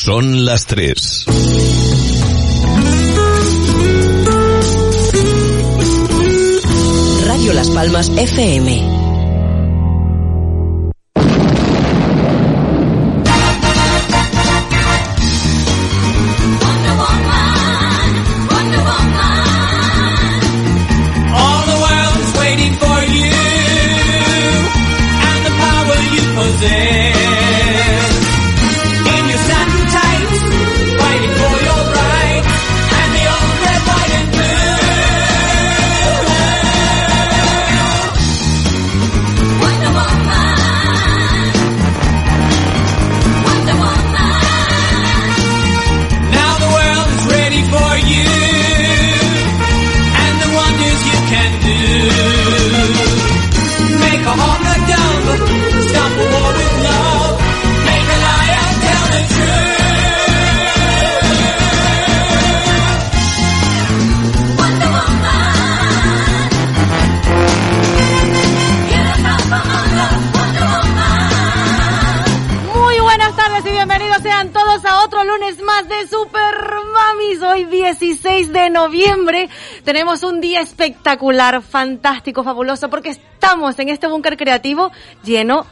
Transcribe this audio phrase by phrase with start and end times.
[0.00, 1.24] Son las 3.
[7.26, 8.97] Radio Las Palmas FM.
[79.88, 84.92] Tenemos un día espectacular, fantástico, fabuloso, porque estamos en este búnker creativo
[85.24, 85.64] lleno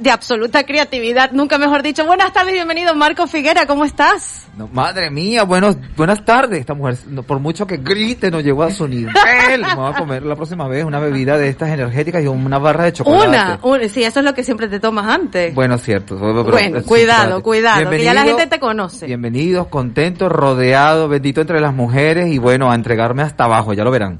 [0.00, 2.04] de absoluta creatividad, nunca mejor dicho.
[2.04, 4.46] Buenas tardes bienvenido Marco Figuera, ¿cómo estás?
[4.56, 6.58] No, madre mía, buenos, buenas tardes.
[6.58, 9.14] Esta mujer, no, por mucho que grite, no llegó a su nivel.
[9.62, 12.84] Me voy a comer la próxima vez una bebida de estas energéticas y una barra
[12.86, 13.28] de chocolate.
[13.28, 15.54] Una, una, sí, eso es lo que siempre te tomas antes.
[15.54, 16.18] Bueno, cierto.
[16.18, 19.06] pero- Bueno, cuidado, cuidado, que ya la gente te conoce.
[19.06, 23.92] Bienvenidos, contentos, rodeados, bendito entre las mujeres y bueno, a entregarme hasta abajo, ya lo
[23.92, 24.18] verán.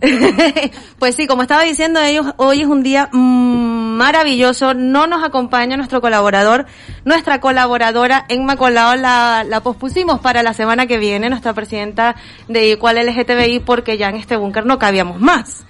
[1.00, 4.72] pues sí, como estaba diciendo ellos, hoy es un día mm, maravilloso.
[4.72, 6.66] No nos acompaña nuestro colaborador,
[7.04, 12.16] nuestra colaboradora Emma Colao la, la pospusimos para la semana que viene, nuestra presidenta
[12.48, 15.64] de Igual LGTBI, porque ya en este búnker no cabíamos más.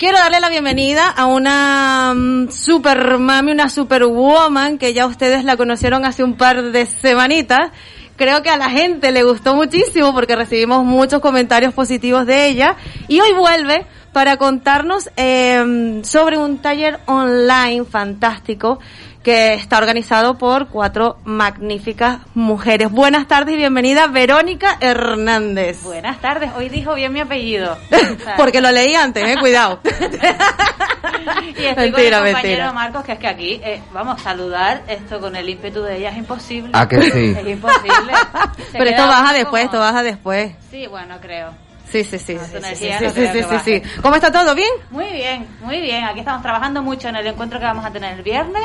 [0.00, 5.58] Quiero darle la bienvenida a una mm, super mami, una superwoman, que ya ustedes la
[5.58, 7.70] conocieron hace un par de semanitas.
[8.20, 12.76] Creo que a la gente le gustó muchísimo porque recibimos muchos comentarios positivos de ella.
[13.08, 18.78] Y hoy vuelve para contarnos eh, sobre un taller online fantástico
[19.22, 22.90] que está organizado por cuatro magníficas mujeres.
[22.90, 25.82] Buenas tardes y bienvenida Verónica Hernández.
[25.82, 27.76] Buenas tardes, hoy dijo bien mi apellido.
[28.38, 29.80] Porque lo leí antes, eh, cuidado.
[29.84, 32.72] y estoy Mentira, con el compañero mentira.
[32.72, 36.16] Marcos, que es que aquí, eh, vamos, saludar esto con el ímpetu de ella es
[36.16, 36.70] imposible.
[36.72, 37.36] ¿A que sí?
[37.38, 38.12] Es imposible.
[38.72, 40.52] Se Pero esto baja después, como- esto baja después.
[40.70, 41.50] Sí, bueno, creo.
[41.90, 42.38] Sí, sí, sí.
[42.38, 43.82] Sí, sí, sí, no sí, creo sí, que sí, baje.
[43.84, 44.00] sí.
[44.00, 44.54] ¿Cómo está todo?
[44.54, 44.70] ¿Bien?
[44.90, 46.04] Muy bien, muy bien.
[46.04, 48.62] Aquí estamos trabajando mucho en el encuentro que vamos a tener el viernes,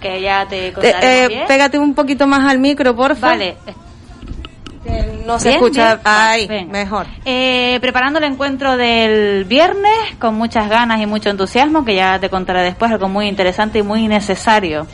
[0.00, 3.28] que ya te Eh, contaremos eh, pégate un poquito más al micro, porfa.
[3.28, 3.56] Vale.
[5.26, 5.86] No se Bien, escucha.
[5.96, 6.00] bien.
[6.04, 6.72] Ay, Venga.
[6.72, 7.06] mejor.
[7.24, 9.90] Eh, preparando el encuentro del viernes
[10.20, 13.82] con muchas ganas y mucho entusiasmo, que ya te contaré después, algo muy interesante y
[13.82, 14.86] muy necesario,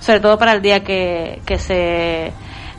[0.00, 2.32] sobre todo para el día que, que se,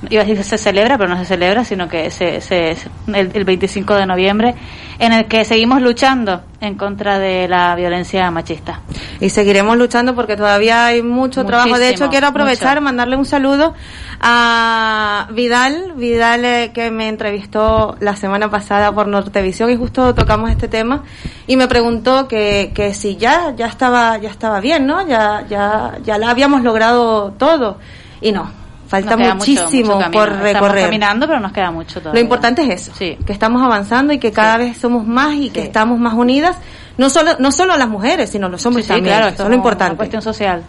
[0.10, 2.72] iba a decir se celebra, pero no se celebra, sino que se, se,
[3.08, 4.56] el, el 25 de noviembre,
[5.00, 8.82] en el que seguimos luchando en contra de la violencia machista.
[9.20, 11.78] Y seguiremos luchando porque todavía hay mucho trabajo.
[11.78, 12.86] De hecho, quiero aprovechar mucho.
[12.86, 13.74] mandarle un saludo
[14.22, 20.52] a Vidal, Vidal eh, que me entrevistó la semana pasada por Nortevisión y justo tocamos
[20.52, 21.04] este tema
[21.48, 25.08] y me preguntó que, que si ya ya estaba ya estaba bien, ¿no?
[25.08, 27.78] Ya ya ya la habíamos logrado todo
[28.22, 28.52] y no,
[28.90, 30.12] falta mucho- muchísimo mucho camino.
[30.12, 30.84] por Estamos recorrer.
[30.86, 32.20] caminando, pero nos queda mucho todavía.
[32.20, 33.18] Lo importante es eso, Sí.
[33.26, 35.68] que estamos avanzando y que cada vez somos más y que Sí.
[35.68, 36.58] estamos más unidas,
[36.98, 39.14] no solo no solo las mujeres, sino los hombres Sí, sí, también.
[39.16, 39.92] claro, eso esto es lo importante.
[39.94, 40.64] Una cuestión social.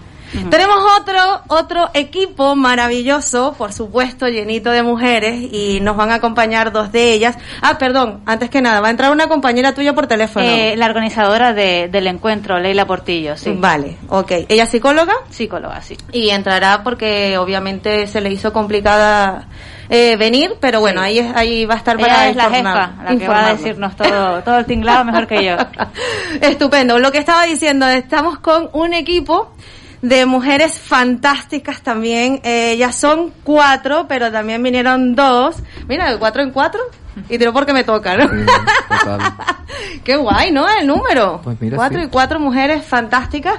[0.50, 6.72] Tenemos otro otro equipo maravilloso, por supuesto, llenito de mujeres y nos van a acompañar
[6.72, 7.36] dos de ellas.
[7.62, 10.44] Ah, perdón, antes que nada, va a entrar una compañera tuya por teléfono.
[10.46, 13.52] Eh, la organizadora de- del encuentro, Leila Portillo, sí.
[13.56, 14.32] Vale, ok.
[14.48, 15.14] ¿Ella es psicóloga?
[15.30, 15.96] Psicóloga, sí.
[16.12, 19.48] Y entrará porque obviamente se le hizo complicada
[19.92, 22.90] eh, venir, pero bueno, ahí es- ahí va a estar para Ella es la informar-
[22.90, 25.56] jefa, la que va a decirnos todo, todo el tinglado mejor que yo.
[26.40, 26.98] Estupendo.
[27.00, 29.52] Lo que estaba diciendo, estamos con un equipo
[30.02, 32.40] de mujeres fantásticas también.
[32.44, 35.56] Eh, ya son cuatro, pero también vinieron dos.
[35.88, 36.80] Mira, de cuatro en cuatro.
[37.28, 38.28] Y tiro porque me toca, ¿no?
[38.28, 38.46] Sí.
[40.04, 40.68] Qué guay, ¿no?
[40.68, 41.40] El número.
[41.42, 42.06] Pues mira, cuatro sí.
[42.06, 43.58] y cuatro mujeres fantásticas.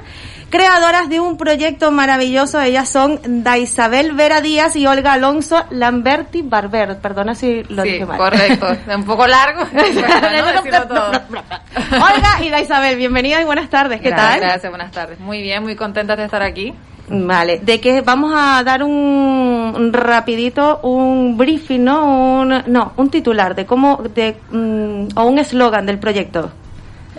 [0.52, 2.60] Creadoras de un proyecto maravilloso.
[2.60, 6.98] Ellas son Da Isabel Vera Díaz y Olga Alonso Lamberti Barber.
[7.00, 8.18] Perdona si lo Sí, dije mal.
[8.18, 8.68] correcto.
[8.96, 9.62] Un poco largo.
[11.92, 14.02] Olga y Da Isabel, bienvenidas y buenas tardes.
[14.02, 14.40] ¿Qué Gracias, tal?
[14.42, 15.20] Gracias, buenas tardes.
[15.20, 16.74] Muy bien, muy contenta de estar aquí.
[17.14, 22.06] Vale, de que vamos a dar un, un rapidito un briefing, ¿no?
[22.42, 26.52] Un, no, un titular de cómo, de, mm, o un eslogan del proyecto.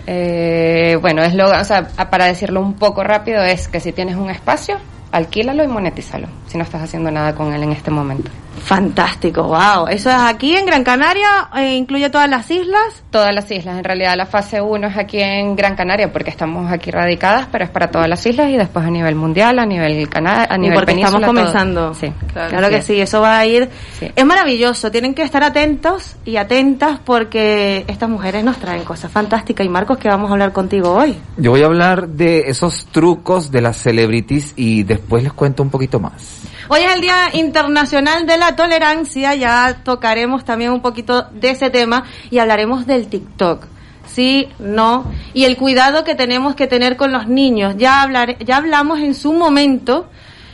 [0.05, 4.15] Eh, bueno, es lo, o sea, para decirlo un poco rápido, es que si tienes
[4.15, 4.77] un espacio,
[5.11, 8.29] alquílalo y monetízalo, si no estás haciendo nada con él en este momento.
[8.63, 9.87] Fantástico, wow.
[9.89, 13.03] Eso es aquí en Gran Canaria, eh, incluye todas las islas.
[13.11, 16.71] Todas las islas, en realidad la fase 1 es aquí en Gran Canaria porque estamos
[16.71, 20.07] aquí radicadas, pero es para todas las islas y después a nivel mundial, a nivel
[20.09, 21.27] cana a Y nivel porque estamos todo.
[21.27, 21.93] comenzando.
[21.93, 23.69] Sí, Claro, que sí, eso va a ir.
[23.99, 24.11] Sí.
[24.15, 29.65] Es maravilloso, tienen que estar atentos y atentas porque estas mujeres nos traen cosas fantásticas.
[29.65, 31.17] Y Marcos, que vamos a hablar contigo hoy.
[31.37, 35.69] Yo voy a hablar de esos trucos de las celebrities y después les cuento un
[35.69, 36.42] poquito más.
[36.69, 41.69] Hoy es el Día Internacional de la Tolerancia, ya tocaremos también un poquito de ese
[41.69, 43.67] tema y hablaremos del TikTok.
[44.05, 47.75] Sí, no, y el cuidado que tenemos que tener con los niños.
[47.77, 50.09] Ya hablaré, ya hablamos en su momento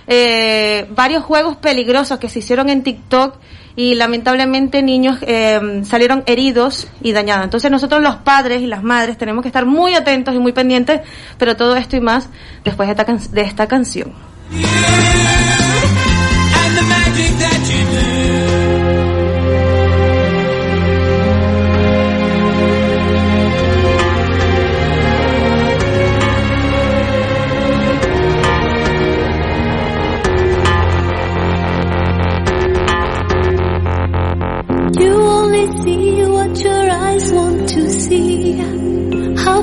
[0.07, 3.35] eh, varios juegos peligrosos que se hicieron en TikTok
[3.75, 7.43] y lamentablemente niños eh, salieron heridos y dañados.
[7.45, 11.01] Entonces nosotros los padres y las madres tenemos que estar muy atentos y muy pendientes,
[11.37, 12.29] pero todo esto y más
[12.63, 14.13] después de esta, can- de esta canción.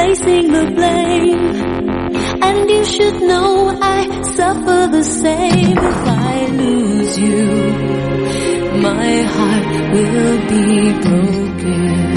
[0.00, 1.40] Placing the blame.
[2.48, 3.98] And you should know I
[4.38, 6.00] suffer the same if
[6.32, 7.44] I lose you.
[8.88, 12.09] My heart will be broken.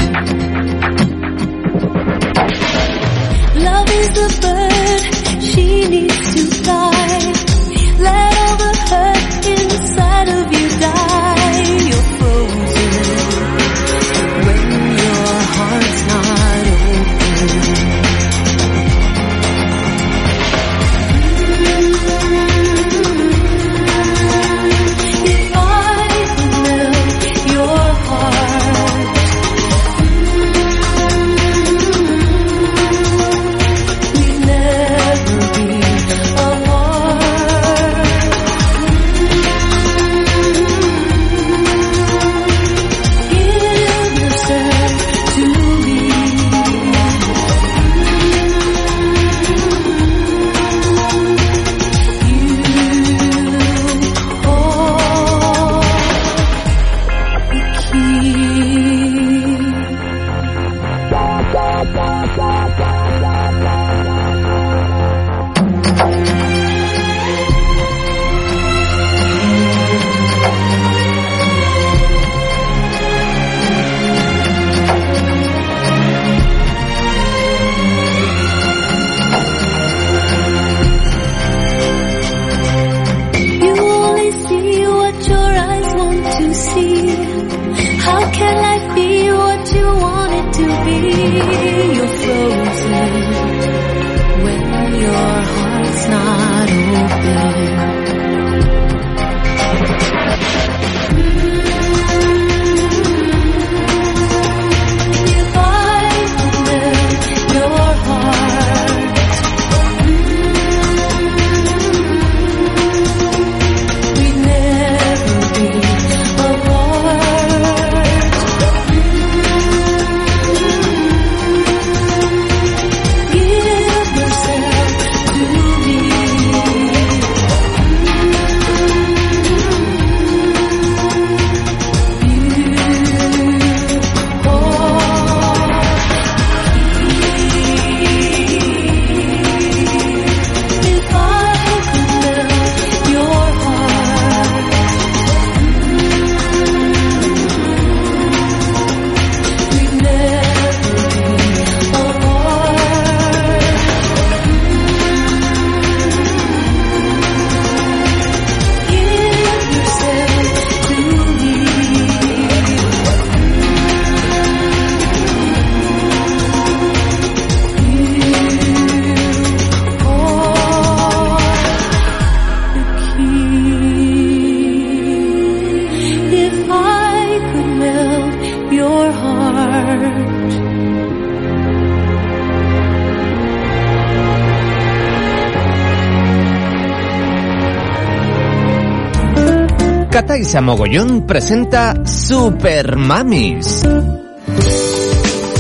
[190.44, 193.88] Cataisa Mogollón presenta Super Mamis.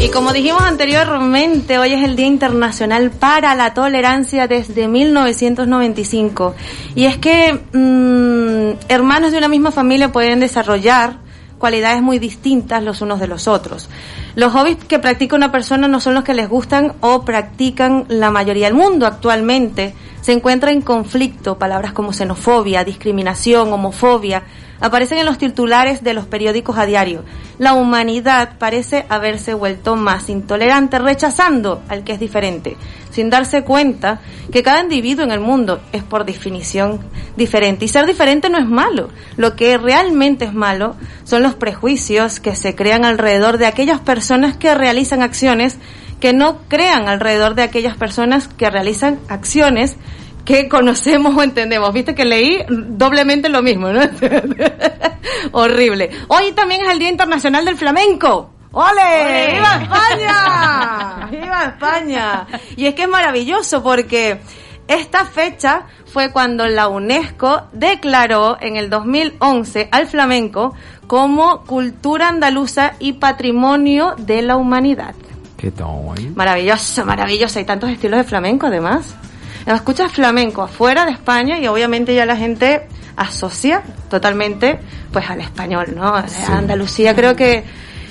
[0.01, 6.55] Y como dijimos anteriormente, hoy es el Día Internacional para la Tolerancia desde 1995.
[6.95, 11.15] Y es que mm, hermanos de una misma familia pueden desarrollar
[11.57, 13.89] cualidades muy distintas los unos de los otros.
[14.35, 18.31] Los hobbies que practica una persona no son los que les gustan o practican la
[18.31, 19.93] mayoría del mundo actualmente.
[20.19, 24.43] Se encuentra en conflicto palabras como xenofobia, discriminación, homofobia,
[24.83, 27.23] aparecen en los titulares de los periódicos a diario.
[27.57, 32.75] La humanidad parece haberse vuelto más intolerante, rechazando al que es diferente,
[33.09, 34.19] sin darse cuenta
[34.51, 36.99] que cada individuo en el mundo es por definición
[37.37, 37.85] diferente.
[37.85, 39.07] Y ser diferente no es malo.
[39.37, 44.57] Lo que realmente es malo son los prejuicios que se crean alrededor de aquellas personas
[44.57, 45.77] que realizan acciones
[46.19, 49.97] que no crean alrededor de aquellas personas que realizan acciones
[50.45, 51.93] que conocemos o entendemos.
[51.93, 54.01] Viste que leí doblemente lo mismo, ¿no?
[55.51, 56.09] Horrible.
[56.27, 58.49] Hoy también es el Día Internacional del Flamenco.
[58.71, 59.53] ¡Ole!
[59.53, 61.27] ¡Viva España!
[61.31, 62.47] ¡Viva España!
[62.75, 64.39] Y es que es maravilloso porque
[64.87, 70.73] esta fecha fue cuando la UNESCO declaró en el 2011 al flamenco
[71.07, 75.13] como cultura andaluza y patrimonio de la humanidad.
[75.55, 75.87] ¿Qué tal?
[76.35, 77.59] Maravilloso, maravilloso.
[77.59, 79.15] Hay tantos estilos de flamenco además.
[79.65, 84.79] Escuchas flamenco afuera de España y obviamente ya la gente asocia totalmente
[85.11, 86.13] pues al español, ¿no?
[86.13, 87.63] O sea, Andalucía creo que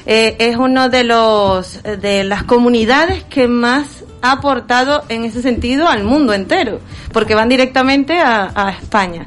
[0.06, 5.88] eh, es uno de los de las comunidades que más ha aportado en ese sentido
[5.88, 6.80] al mundo entero,
[7.12, 9.26] porque van directamente a, a España.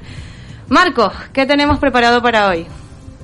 [0.70, 2.66] Marcos, ¿qué tenemos preparado para hoy?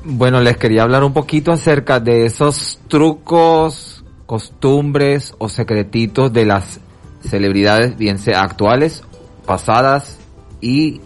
[0.03, 6.79] Bueno, les quería hablar un poquito acerca de esos trucos, costumbres o secretitos de las
[7.23, 9.03] celebridades, bien sea actuales,
[9.45, 10.17] pasadas
[10.59, 11.01] y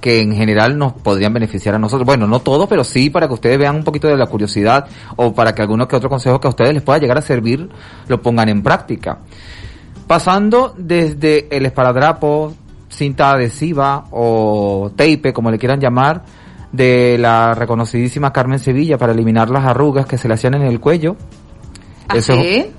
[0.00, 2.06] que en general nos podrían beneficiar a nosotros.
[2.06, 4.86] Bueno, no todo, pero sí para que ustedes vean un poquito de la curiosidad
[5.16, 7.68] o para que alguno que otro consejo que a ustedes les pueda llegar a servir
[8.08, 9.18] lo pongan en práctica.
[10.06, 12.54] Pasando desde el esparadrapo,
[12.88, 16.22] cinta adhesiva o tape, como le quieran llamar,
[16.72, 20.80] de la reconocidísima Carmen Sevilla para eliminar las arrugas que se le hacían en el
[20.80, 21.16] cuello.
[22.08, 22.70] ¿Ah, Eso- sí?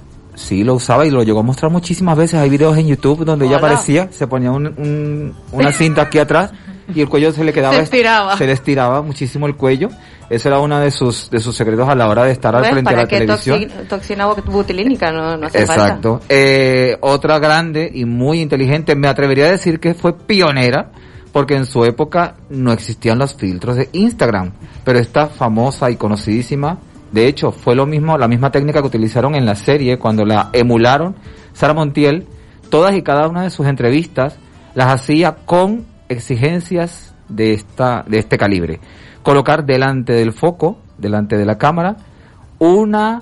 [0.41, 2.39] Sí, lo usaba y lo llegó a mostrar muchísimas veces.
[2.39, 3.67] Hay videos en YouTube donde ella Hola.
[3.67, 6.51] aparecía, se ponía un- un- una cinta aquí atrás
[6.93, 7.75] y el cuello se le quedaba...
[7.75, 8.37] Se estiraba.
[8.37, 9.89] Se le estiraba muchísimo el cuello.
[10.29, 12.79] Ese era uno de sus, de sus secretos a la hora de estar al frente
[12.79, 13.59] de ¿Para la qué televisión.
[13.63, 15.11] toxi- toxina bot- butilínica?
[15.11, 15.85] No, no hace falta.
[15.87, 16.21] Exacto.
[16.29, 20.91] Eh, otra grande y muy inteligente, me atrevería a decir que fue pionera,
[21.33, 24.53] porque en su época no existían los filtros de Instagram,
[24.85, 26.79] pero esta famosa y conocidísima,
[27.11, 30.49] de hecho, fue lo mismo, la misma técnica que utilizaron en la serie cuando la
[30.53, 31.15] emularon,
[31.53, 32.25] Sara Montiel,
[32.69, 34.37] todas y cada una de sus entrevistas
[34.73, 38.79] las hacía con exigencias de esta, de este calibre.
[39.23, 41.97] Colocar delante del foco, delante de la cámara,
[42.59, 43.21] una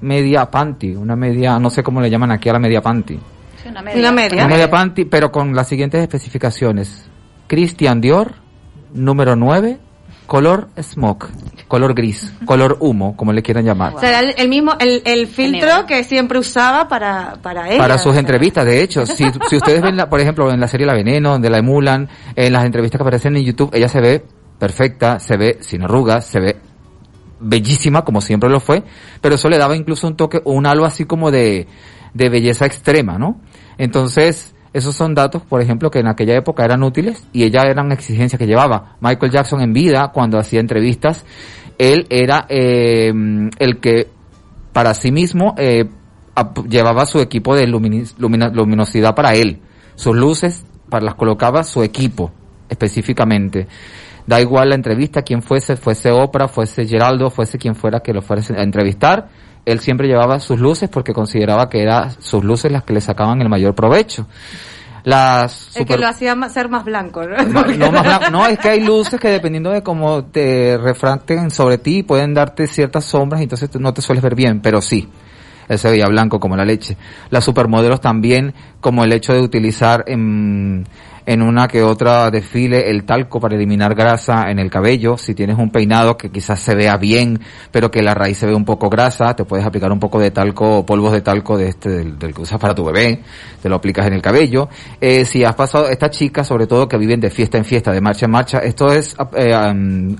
[0.00, 3.18] media panty, una media, no sé cómo le llaman aquí a la media panty.
[3.62, 4.44] Sí, una Una media.
[4.44, 7.08] Una media panty, pero con las siguientes especificaciones.
[7.46, 8.34] Christian Dior,
[8.92, 9.78] número 9,
[10.32, 11.28] color smoke,
[11.68, 13.96] color gris, color humo, como le quieran llamar.
[13.96, 17.76] O sea, el, el mismo, el, el filtro que siempre usaba para, para ella.
[17.76, 18.20] Para sus o sea.
[18.20, 21.32] entrevistas, de hecho, si, si ustedes ven, la, por ejemplo, en la serie La Veneno,
[21.32, 24.24] donde la emulan, en las entrevistas que aparecen en YouTube, ella se ve
[24.58, 26.56] perfecta, se ve sin arrugas, se ve
[27.38, 28.84] bellísima, como siempre lo fue,
[29.20, 31.66] pero eso le daba incluso un toque, un halo así como de,
[32.14, 33.38] de belleza extrema, ¿no?
[33.76, 37.92] Entonces, esos son datos, por ejemplo, que en aquella época eran útiles y ella eran
[37.92, 38.96] exigencias que llevaba.
[39.00, 41.24] Michael Jackson en vida, cuando hacía entrevistas,
[41.78, 43.12] él era eh,
[43.58, 44.08] el que
[44.72, 45.84] para sí mismo eh,
[46.68, 49.60] llevaba su equipo de luminosidad para él.
[49.94, 52.32] Sus luces para las colocaba su equipo
[52.68, 53.68] específicamente.
[54.26, 58.22] Da igual la entrevista, quien fuese, fuese Oprah, fuese Geraldo, fuese quien fuera que lo
[58.22, 59.28] fuese a entrevistar,
[59.64, 63.40] él siempre llevaba sus luces porque consideraba que eran sus luces las que le sacaban
[63.40, 64.26] el mayor provecho.
[65.04, 67.36] Las El que lo hacía ser más blanco, ¿no?
[67.36, 68.24] no, más blanco.
[68.30, 72.66] No, es que hay luces que dependiendo de cómo te refracten sobre ti pueden darte
[72.66, 75.08] ciertas sombras y entonces no te sueles ver bien, pero sí.
[75.68, 76.96] Él se veía blanco como la leche.
[77.30, 80.86] Las supermodelos también, como el hecho de utilizar en,
[81.26, 85.16] en una que otra desfile el talco para eliminar grasa en el cabello.
[85.16, 88.54] Si tienes un peinado que quizás se vea bien, pero que la raíz se ve
[88.54, 91.90] un poco grasa, te puedes aplicar un poco de talco polvos de talco de este,
[91.90, 93.20] del, que usas para tu bebé.
[93.60, 94.68] Te lo aplicas en el cabello.
[95.00, 98.00] Eh, si has pasado, estas chicas, sobre todo que viven de fiesta en fiesta, de
[98.00, 99.54] marcha en marcha, esto es eh,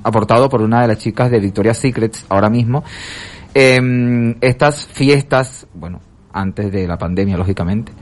[0.02, 2.84] aportado por una de las chicas de Victoria's Secrets ahora mismo.
[3.54, 6.00] Eh, estas fiestas, bueno,
[6.32, 7.92] antes de la pandemia, lógicamente,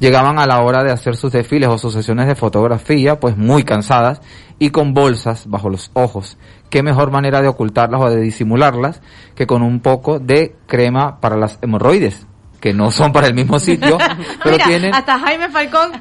[0.00, 3.62] llegaban a la hora de hacer sus desfiles o sus sesiones de fotografía, pues muy
[3.62, 4.20] cansadas
[4.58, 6.36] y con bolsas bajo los ojos.
[6.70, 9.00] ¿Qué mejor manera de ocultarlas o de disimularlas
[9.36, 12.26] que con un poco de crema para las hemorroides?
[12.60, 13.96] Que no son para el mismo sitio,
[14.44, 15.92] pero Mira, tienen hasta Jaime Falcón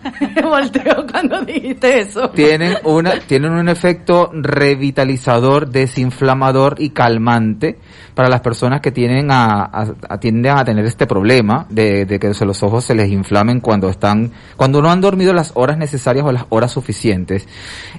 [0.43, 2.29] volteó cuando dijiste eso.
[2.31, 7.79] tienen una tienen un efecto revitalizador, desinflamador y calmante
[8.13, 12.19] para las personas que tienen a, a- a- tienden a tener este problema de, de
[12.19, 15.77] que se los ojos se les inflamen cuando están cuando no han dormido las horas
[15.77, 17.47] necesarias o las horas suficientes.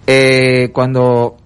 [0.06, 1.36] Eh, cuando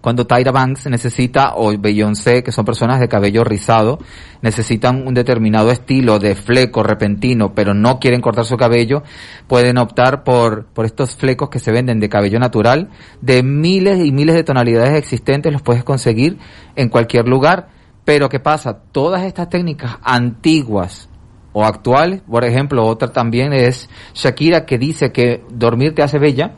[0.00, 3.98] cuando Tyra Banks necesita, o Beyoncé, que son personas de cabello rizado,
[4.40, 9.02] necesitan un determinado estilo de fleco repentino, pero no quieren cortar su cabello,
[9.46, 12.88] pueden optar por, por estos flecos que se venden de cabello natural,
[13.20, 16.38] de miles y miles de tonalidades existentes, los puedes conseguir
[16.76, 17.68] en cualquier lugar,
[18.04, 18.78] pero ¿qué pasa?
[18.92, 21.10] Todas estas técnicas antiguas,
[21.52, 26.54] o actuales, por ejemplo, otra también es Shakira que dice que dormir te hace bella,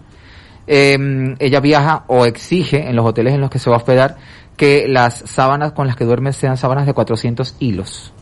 [0.67, 4.17] eh, ella viaja o exige en los hoteles en los que se va a hospedar
[4.57, 8.13] que las sábanas con las que duerme sean sábanas de 400 hilos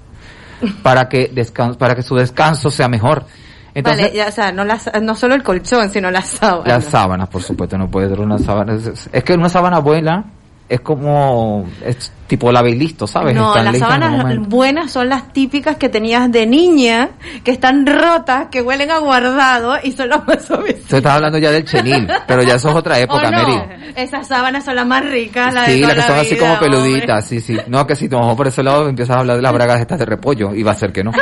[0.83, 1.33] para que
[1.79, 3.25] para que su descanso sea mejor.
[3.73, 6.67] Entonces, vale, ya, o sea, no, las, no solo el colchón, sino las sábanas.
[6.67, 8.75] las sábanas, por supuesto, no puede ser una sábana.
[8.75, 10.25] Es, es que una sábana buena
[10.71, 13.35] es como es tipo la listo, ¿sabes?
[13.35, 17.09] No, Están las sábanas buenas son las típicas que tenías de niña,
[17.43, 20.85] que están rotas, que huelen a guardado y son las más suaves.
[20.87, 23.43] Tú estás hablando ya del chenil, pero ya eso es otra época, ¿O no?
[23.43, 23.93] Mary.
[23.97, 26.37] Esas sábanas son las más ricas, las de Sí, toda las que la son así
[26.37, 26.71] como hombre.
[26.71, 27.59] peluditas, sí, sí.
[27.67, 29.99] No, que si te vamos por ese lado empiezas a hablar de las bragas estas
[29.99, 31.11] de repollo, y va a ser que no.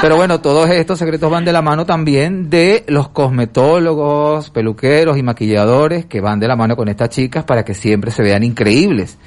[0.00, 5.22] Pero bueno, todos estos secretos van de la mano también de los cosmetólogos, peluqueros y
[5.22, 9.18] maquilladores que van de la mano con estas chicas para que siempre se vean increíbles.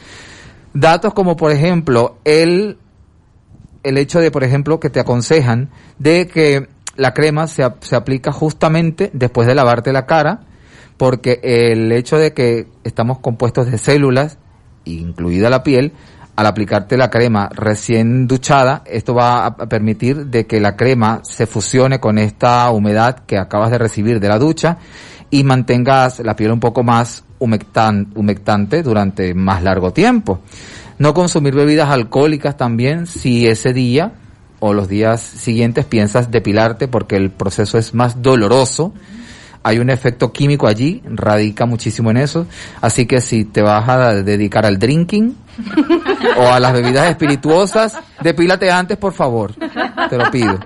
[0.74, 2.78] Datos como por ejemplo el,
[3.84, 8.32] el hecho de, por ejemplo, que te aconsejan de que la crema se, se aplica
[8.32, 10.42] justamente después de lavarte la cara,
[10.98, 14.40] porque el hecho de que estamos compuestos de células,
[14.84, 15.94] incluida la piel,
[16.38, 21.48] al aplicarte la crema recién duchada, esto va a permitir de que la crema se
[21.48, 24.78] fusione con esta humedad que acabas de recibir de la ducha
[25.32, 30.42] y mantengas la piel un poco más humectan- humectante durante más largo tiempo.
[31.00, 34.12] No consumir bebidas alcohólicas también si ese día
[34.60, 38.94] o los días siguientes piensas depilarte porque el proceso es más doloroso.
[39.64, 42.46] Hay un efecto químico allí, radica muchísimo en eso.
[42.80, 45.47] Así que si te vas a dedicar al drinking
[46.38, 49.54] o a las bebidas espirituosas, depílate antes, por favor.
[50.10, 50.60] Te lo pido.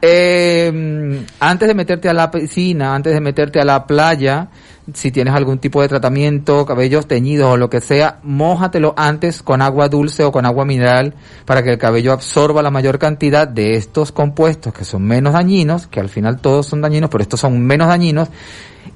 [0.00, 4.48] Eh, antes de meterte a la piscina, antes de meterte a la playa,
[4.92, 9.62] si tienes algún tipo de tratamiento, cabellos teñidos o lo que sea, mójatelo antes con
[9.62, 11.14] agua dulce o con agua mineral
[11.46, 15.86] para que el cabello absorba la mayor cantidad de estos compuestos que son menos dañinos,
[15.86, 18.28] que al final todos son dañinos, pero estos son menos dañinos,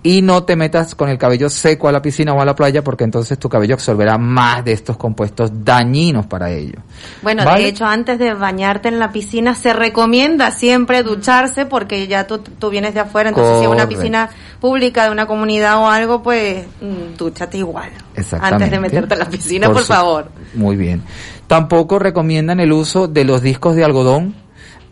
[0.09, 2.83] y no te metas con el cabello seco a la piscina o a la playa
[2.83, 6.79] porque entonces tu cabello absorberá más de estos compuestos dañinos para ello.
[7.21, 7.65] Bueno, ¿Vale?
[7.65, 12.39] de hecho, antes de bañarte en la piscina, se recomienda siempre ducharse porque ya tú,
[12.39, 14.31] tú vienes de afuera, entonces si es una piscina
[14.63, 17.91] pública de una comunidad o algo, pues mm, dúchate igual.
[18.15, 18.65] Exactamente.
[18.65, 20.31] Antes de meterte a la piscina, por, su- favor.
[20.55, 21.03] Muy bien.
[21.49, 24.35] Tampoco recomiendan el uso de los discos de algodón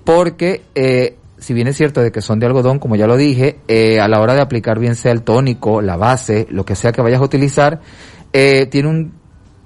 [0.04, 3.60] porque, eh, si bien es cierto de que son de algodón, como ya lo dije,
[3.68, 6.90] eh, a la hora de aplicar bien sea el tónico, la base, lo que sea
[6.90, 7.80] que vayas a utilizar,
[8.32, 9.12] eh, tiene un,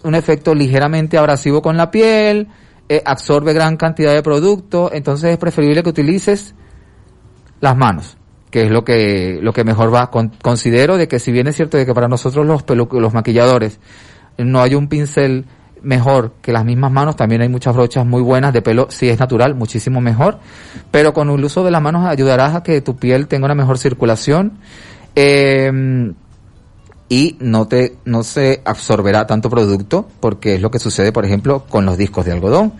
[0.04, 2.48] un efecto ligeramente abrasivo con la piel,
[2.90, 6.54] eh, absorbe gran cantidad de producto, entonces es preferible que utilices
[7.62, 8.18] las manos
[8.50, 10.10] que es lo que lo que mejor va.
[10.10, 13.78] Con- considero de que si bien es cierto de que para nosotros los los maquilladores
[14.36, 15.46] no hay un pincel
[15.82, 17.16] mejor que las mismas manos.
[17.16, 20.38] También hay muchas brochas muy buenas de pelo si es natural muchísimo mejor.
[20.90, 23.78] Pero con el uso de las manos ayudarás a que tu piel tenga una mejor
[23.78, 24.58] circulación
[25.16, 26.12] eh,
[27.08, 31.64] y no te no se absorberá tanto producto porque es lo que sucede por ejemplo
[31.68, 32.72] con los discos de algodón.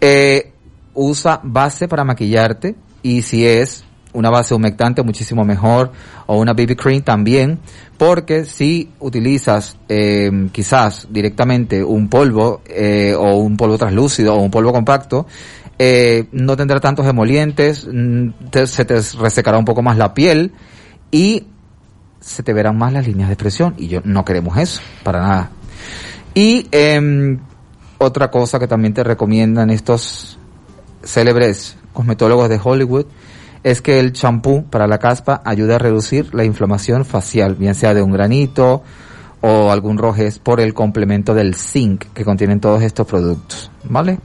[0.00, 0.52] Eh,
[0.94, 5.92] usa base para maquillarte y si es una base humectante muchísimo mejor
[6.26, 7.58] o una BB cream también
[7.98, 14.50] porque si utilizas eh, quizás directamente un polvo eh, o un polvo translúcido o un
[14.50, 15.26] polvo compacto
[15.78, 20.52] eh, no tendrá tantos emolientes mm, te- se te resecará un poco más la piel
[21.10, 21.44] y
[22.20, 25.50] se te verán más las líneas de expresión y yo no queremos eso para nada.
[26.34, 27.38] Y em,
[27.98, 30.38] otra cosa que también te recomiendan estos
[31.02, 33.06] célebres cosmetólogos de Hollywood
[33.62, 37.94] es que el champú para la caspa ayuda a reducir la inflamación facial, bien sea
[37.94, 38.82] de un granito
[39.40, 44.18] o algún rojez por el complemento del zinc que contienen todos estos productos, ¿vale?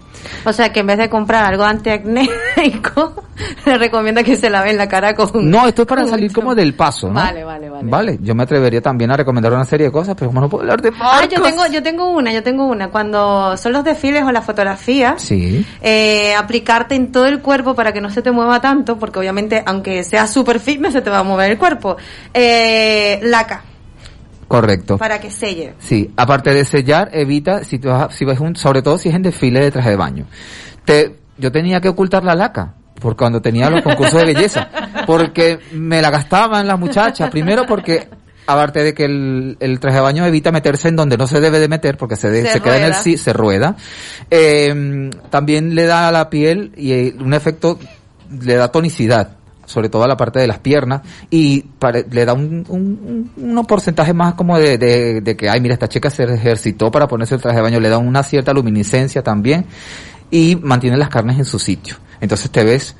[0.46, 3.24] O sea que en vez de comprar algo antiacnéico,
[3.66, 5.50] le recomienda que se laven la cara con...
[5.50, 7.16] No, esto es para salir como del paso, ¿no?
[7.16, 7.90] Vale, vale, vale.
[7.90, 10.62] Vale, yo me atrevería también a recomendar una serie de cosas, pero como no puedo
[10.64, 12.90] hablar de Ah, yo tengo, yo tengo una, yo tengo una.
[12.90, 15.66] Cuando son los desfiles o las fotografías, Sí.
[15.82, 19.62] eh, aplicarte en todo el cuerpo para que no se te mueva tanto, porque obviamente,
[19.66, 21.98] aunque sea super fitness, se te va a mover el cuerpo.
[22.34, 23.64] Eh, laca,
[24.62, 24.98] Correcto.
[24.98, 25.74] para que selle.
[25.80, 29.16] Sí, aparte de sellar, evita, si, tú vas- si ves un, sobre todo si es
[29.16, 30.26] en desfile de traje de baño.
[30.86, 34.70] Te, yo tenía que ocultar la laca, por cuando tenía los concursos de belleza,
[35.08, 38.08] porque me la gastaban las muchachas, primero porque,
[38.46, 41.60] aparte de que el, el traje de baño evita meterse en donde no se debe
[41.60, 43.76] de meter, porque se, de- Se se queda en el sí, se rueda,
[44.30, 47.80] eh, también le da a la piel y eh, un efecto,
[48.30, 51.66] le da tonicidad sobre todo a la parte de las piernas y
[52.12, 56.10] le da un, un, un- unos porcentajes más como de, que, ay, mira, esta chica
[56.10, 59.66] se ejercitó para ponerse el traje de baño, le da una cierta luminiscencia también
[60.32, 61.96] y mantiene las carnes en su sitio.
[62.20, 62.96] Entonces te ves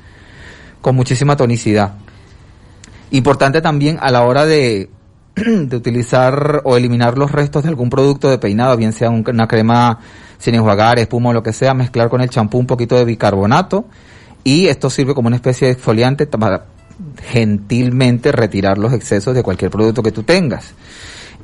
[0.80, 1.94] con muchísima tonicidad.
[3.10, 4.90] Importante también a la hora de,
[5.36, 9.46] de utilizar o eliminar los restos de algún producto de peinado, bien sea un- una
[9.46, 9.98] crema
[10.38, 13.86] sin enjuagar, espuma o lo que sea, mezclar con el champú un poquito de bicarbonato
[14.44, 16.66] y esto sirve como una especie de exfoliante para
[17.24, 20.74] gentilmente retirar los excesos de cualquier producto que tú tengas.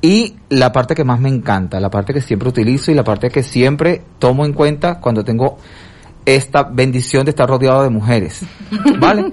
[0.02, 3.28] Y la parte que más me encanta, la parte que siempre utilizo y la parte
[3.30, 5.58] que siempre tomo en cuenta cuando tengo
[6.24, 8.40] esta bendición de estar rodeado de mujeres.
[8.98, 9.32] ¿Vale?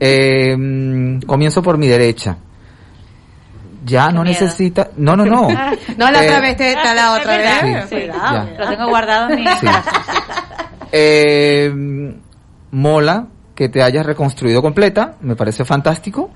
[0.00, 2.36] Eh, comienzo por mi derecha.
[3.84, 4.40] Ya no miedo.
[4.40, 4.90] necesita.
[4.96, 5.48] No, no, no.
[5.96, 7.90] No, la Eh, otra vez, te- está la otra vez.
[7.90, 8.56] verdad, Sí.
[8.58, 9.66] Lo tengo guardado en mi Sí.
[10.92, 12.14] Eh,
[12.70, 16.30] mola que te hayas reconstruido completa, me parece fantástico.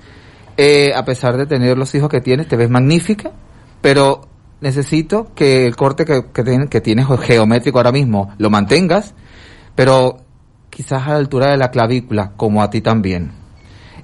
[0.57, 3.31] Eh, a pesar de tener los hijos que tienes, te ves magnífica,
[3.81, 4.21] pero
[4.59, 9.13] necesito que el corte que, que, que tienes geométrico ahora mismo lo mantengas,
[9.75, 10.17] pero
[10.69, 13.40] quizás a la altura de la clavícula, como a ti también.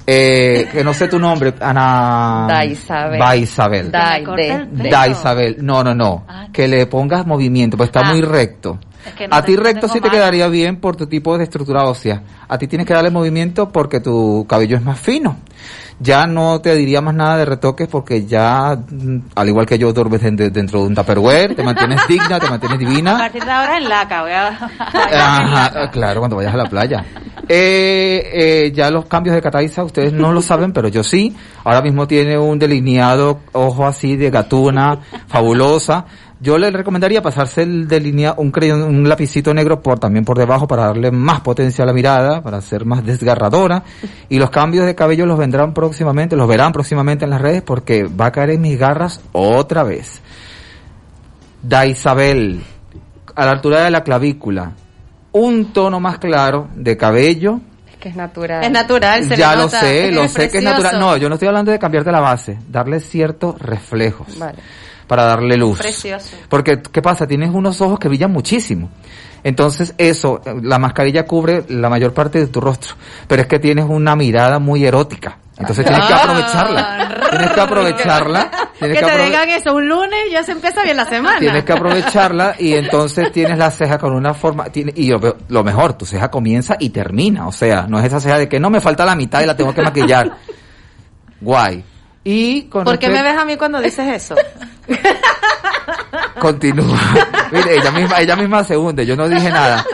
[0.09, 2.45] Eh, que no sé tu nombre, Ana.
[2.47, 3.19] Da Isabel.
[3.19, 3.91] Da Isabel.
[3.91, 5.57] Da, de- Da Isabel.
[5.59, 6.23] No, no, no.
[6.29, 8.11] Ah, Que le pongas movimiento, pues está Ah.
[8.13, 8.79] muy recto.
[9.05, 11.83] Es que no a ti recto sí te quedaría bien por tu tipo de estructura
[11.85, 12.23] ósea.
[12.47, 15.35] A ti tienes que darle movimiento porque tu cabello es más fino.
[15.99, 19.91] Ya no te diría más nada de retoques porque ya, mm, al igual que yo,
[19.93, 23.17] duermes en- de- dentro de un tupperware, te mantienes digna, te mantienes A divina.
[23.17, 24.47] partir de ahora en laca, voy a...
[24.93, 27.03] Ajá, claro, cuando vayas a la playa.
[27.49, 31.35] Eh, eh, ya los cambios de Cataiza ustedes no lo saben, pero yo sí.
[31.63, 36.05] Ahora mismo tiene un delineado ojo así de gatuna, fabulosa.
[36.39, 40.67] Yo le recomendaría pasarse el delinea, un crayón, un lapicito negro por también por debajo
[40.67, 43.83] para darle más potencia a la mirada, para ser más desgarradora.
[44.29, 48.03] Y los cambios de cabello los vendrán próximamente, los verán próximamente en las redes porque
[48.03, 50.21] va a caer en mis garras otra vez.
[51.63, 52.61] Da Isabel,
[53.35, 54.73] a la altura de la clavícula,
[55.31, 57.61] un tono más claro de cabello.
[57.89, 58.63] Es que es natural.
[58.63, 59.79] Es natural, se le ya lo nota.
[59.79, 60.99] sé, lo sé que es natural.
[60.99, 64.59] No, yo no estoy hablando de cambiarte la base, darle ciertos reflejos Vale.
[65.07, 65.79] Para darle luz.
[65.79, 66.35] Precioso.
[66.49, 67.25] Porque, ¿qué pasa?
[67.27, 68.89] Tienes unos ojos que brillan muchísimo.
[69.43, 72.95] Entonces, eso, la mascarilla cubre la mayor parte de tu rostro.
[73.27, 75.37] Pero es que tienes una mirada muy erótica.
[75.59, 77.27] Entonces tienes que aprovecharla.
[77.31, 78.51] Tienes que aprovecharla.
[78.77, 81.39] Tienes que te digan eso un lunes ya se empieza bien la semana.
[81.39, 85.63] Tienes que aprovecharla y entonces tienes la ceja con una forma, tiene- y lo, lo
[85.63, 88.69] mejor, tu ceja comienza y termina, o sea, no es esa ceja de que no
[88.69, 90.31] me falta la mitad y la tengo que maquillar.
[91.41, 91.83] Guay.
[92.29, 94.35] Y con ¿Por qué me ves a mí cuando dices eso?
[96.41, 96.99] Continúa.
[97.53, 99.85] Mire, ella misma, ella misma se hunde, yo no dije nada.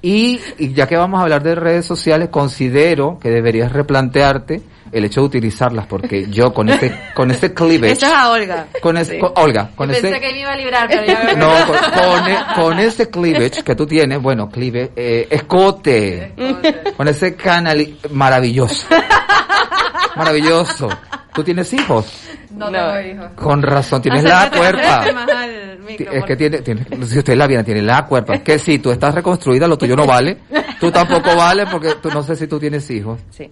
[0.00, 4.62] Y, y ya que vamos a hablar de redes sociales, considero que deberías replantearte
[4.92, 8.66] el hecho de utilizarlas, porque yo con este, con este cleavage, Eso es a Olga.
[8.80, 11.50] con ese, con- Olga, con Pensé ese, que me iba a librar, pero ya no,
[11.66, 16.32] con, con, e- con ese cleavage que tú tienes, bueno, cleavage, eh, escote,
[16.96, 18.86] con ese canal maravilloso,
[20.16, 20.88] maravilloso.
[21.34, 22.06] ¿Tú tienes hijos?
[22.50, 23.30] No tengo hijos.
[23.36, 25.04] Con razón, tienes la cuerpa.
[25.88, 28.34] Es que tiene, tiene, si usted la viene, tiene la cuerpa.
[28.34, 30.38] Es que si tú estás reconstruida, lo tuyo no vale.
[30.80, 33.20] Tú tampoco vale porque tú no sé si tú tienes hijos.
[33.30, 33.50] Sí.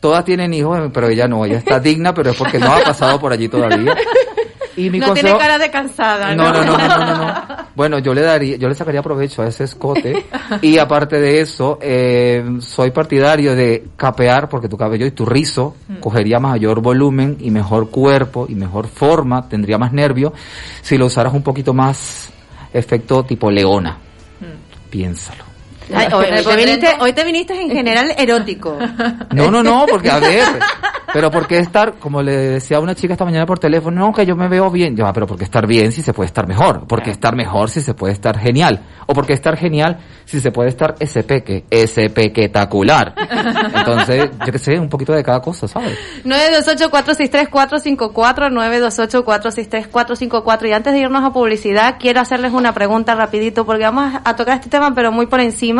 [0.00, 1.44] Todas tienen hijos, pero ella no.
[1.44, 3.94] Ella está digna, pero es porque no ha pasado por allí todavía.
[4.76, 5.26] Y mi no consejo...
[5.26, 6.52] tiene cara de cansada, No, ¿no?
[6.52, 7.34] no, no, no, no, no, no.
[7.74, 10.26] Bueno, yo le daría, yo le sacaría provecho a ese escote
[10.62, 15.76] y aparte de eso, eh, soy partidario de capear porque tu cabello y tu rizo
[16.00, 20.32] cogería mayor volumen y mejor cuerpo y mejor forma, tendría más nervio
[20.82, 22.30] si lo usaras un poquito más
[22.72, 23.98] efecto tipo leona.
[24.90, 25.49] Piénsalo.
[25.94, 28.78] Ay, hoy, te viniste, hoy te viniste en general erótico.
[29.34, 30.44] No, no, no, porque a ver,
[31.12, 34.26] pero porque estar, como le decía a una chica esta mañana por teléfono, no, que
[34.26, 37.10] yo me veo bien, ya, pero porque estar bien si se puede estar mejor, porque
[37.10, 40.94] estar mejor si se puede estar genial, o porque estar genial si se puede estar
[41.02, 43.14] SP, que espectacular.
[43.74, 45.98] Entonces, yo que sé, un poquito de cada cosa, ¿sabes?
[46.24, 48.50] 928-463-454,
[49.90, 50.68] 928-463-454.
[50.68, 54.56] Y antes de irnos a publicidad, quiero hacerles una pregunta rapidito, porque vamos a tocar
[54.56, 55.79] este tema, pero muy por encima.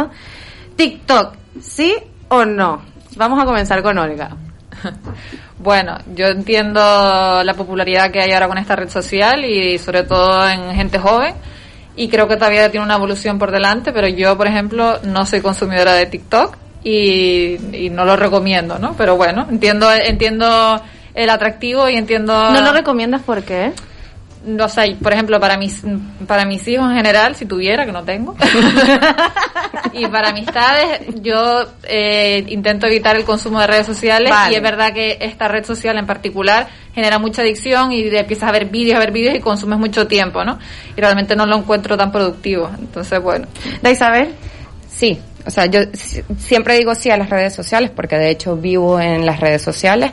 [0.76, 1.94] TikTok, ¿sí
[2.28, 2.82] o no?
[3.16, 4.30] Vamos a comenzar con Olga.
[5.62, 10.48] Bueno, yo entiendo la popularidad que hay ahora con esta red social y sobre todo
[10.48, 11.34] en gente joven
[11.96, 15.42] y creo que todavía tiene una evolución por delante, pero yo, por ejemplo, no soy
[15.42, 18.94] consumidora de TikTok y, y no lo recomiendo, ¿no?
[18.96, 20.80] Pero bueno, entiendo entiendo
[21.12, 23.74] el atractivo y entiendo ¿No lo recomiendas por qué?
[24.58, 25.82] O sea, y, por ejemplo, para mis
[26.26, 28.34] para mis hijos en general, si tuviera, que no tengo,
[29.92, 34.52] y para amistades, yo eh, intento evitar el consumo de redes sociales Vale.
[34.52, 38.48] y es verdad que esta red social en particular genera mucha adicción y de- empiezas
[38.48, 40.58] a ver vídeos, a ver vídeos y consumes mucho tiempo, ¿no?
[40.96, 42.70] Y realmente no lo encuentro tan productivo.
[42.78, 43.46] Entonces, bueno.
[43.82, 44.34] ¿De Isabel?
[44.88, 48.56] Sí, o sea, yo si- siempre digo sí a las redes sociales porque de hecho
[48.56, 50.12] vivo en las redes sociales,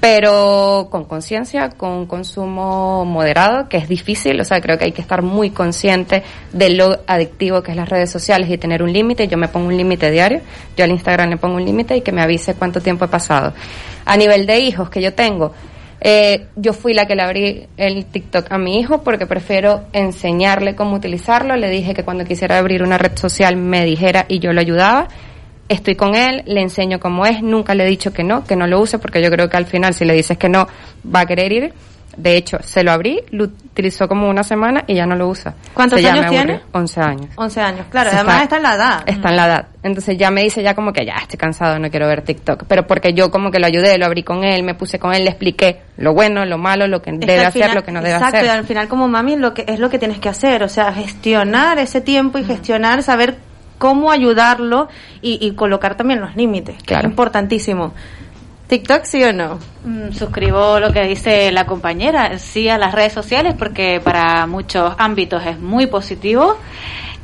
[0.00, 5.00] pero con conciencia, con consumo moderado, que es difícil, o sea, creo que hay que
[5.00, 9.26] estar muy consciente de lo adictivo que es las redes sociales y tener un límite.
[9.28, 10.40] Yo me pongo un límite diario,
[10.76, 13.54] yo al Instagram le pongo un límite y que me avise cuánto tiempo he pasado.
[14.04, 15.52] A nivel de hijos que yo tengo,
[16.00, 20.76] eh, yo fui la que le abrí el TikTok a mi hijo porque prefiero enseñarle
[20.76, 21.56] cómo utilizarlo.
[21.56, 25.08] Le dije que cuando quisiera abrir una red social me dijera y yo lo ayudaba.
[25.68, 28.66] Estoy con él, le enseño cómo es, nunca le he dicho que no, que no
[28.66, 30.68] lo use porque yo creo que al final si le dices que no
[31.14, 31.72] va a querer ir.
[32.16, 35.52] De hecho, se lo abrí, lo utilizó como una semana y ya no lo usa.
[35.74, 36.52] ¿Cuántos Se años tiene?
[36.54, 36.60] aburrido.
[36.72, 37.26] 11 años.
[37.36, 39.02] 11 años, claro, Se además está- está en la edad.
[39.04, 39.66] Está en la edad.
[39.82, 42.64] Entonces ya me dice ya como que ya estoy cansado, no quiero ver TikTok.
[42.68, 45.24] Pero porque yo como que lo ayudé, lo abrí con él, me puse con él,
[45.24, 48.00] le expliqué lo bueno, lo malo, lo que Es debe hacer, final- lo que no
[48.00, 48.50] debe exacto, y hacer.
[48.60, 51.78] al final como mami lo que es lo que tienes que hacer, o sea, gestionar
[51.78, 53.36] ese tiempo y gestionar, saber
[53.78, 54.88] cómo ayudarlo
[55.22, 56.76] y, y colocar también los límites.
[56.84, 57.08] Claro.
[57.08, 57.92] Importantísimo.
[58.68, 59.58] TikTok sí o no?
[59.84, 64.94] Mm, Suscribo lo que dice la compañera, sí a las redes sociales porque para muchos
[64.98, 66.56] ámbitos es muy positivo,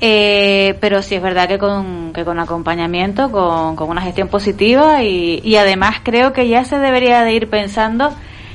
[0.00, 5.02] eh, pero sí es verdad que con, que con acompañamiento, con, con una gestión positiva
[5.02, 8.14] y, y además creo que ya se debería de ir pensando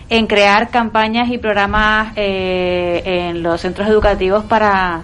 [0.10, 5.02] en crear campañas y programas eh, en los centros educativos para,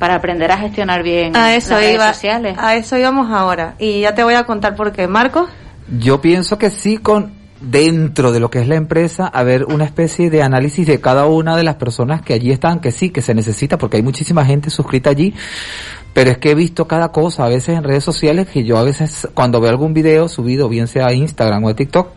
[0.00, 2.56] para aprender a gestionar bien A eso las redes sociales.
[2.58, 5.06] a eso íbamos ahora y ya te voy a contar por qué.
[5.06, 5.46] Marco,
[6.00, 10.30] Yo pienso que sí con dentro de lo que es la empresa haber una especie
[10.30, 13.34] de análisis de cada una de las personas que allí están, que sí, que se
[13.34, 15.34] necesita porque hay muchísima gente suscrita allí,
[16.14, 18.82] pero es que he visto cada cosa a veces en redes sociales que yo a
[18.82, 22.08] veces cuando veo algún video subido, bien sea a Instagram o a TikTok,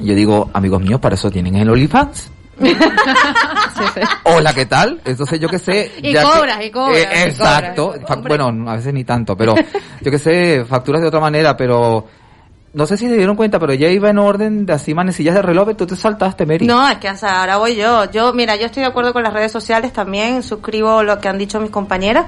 [0.00, 2.30] yo digo, amigos míos, para eso tienen el OnlyFans.
[4.24, 5.00] Hola, ¿qué tal?
[5.04, 5.90] Entonces yo que sé...
[6.02, 7.94] Y ya que- cobras, y cobras, Eh, y exacto.
[8.06, 8.22] cobras.
[8.28, 9.54] Bueno, a veces ni tanto, pero
[10.00, 12.06] yo que sé, facturas de otra manera, pero
[12.72, 15.42] no sé si se dieron cuenta, pero ya iba en orden de así manecillas de
[15.42, 16.66] reloj, tú te saltaste, Mary.
[16.66, 18.10] No, es que sea, ahora voy yo.
[18.10, 21.38] Yo, mira, yo estoy de acuerdo con las redes sociales también, suscribo lo que han
[21.38, 22.26] dicho mis compañeras,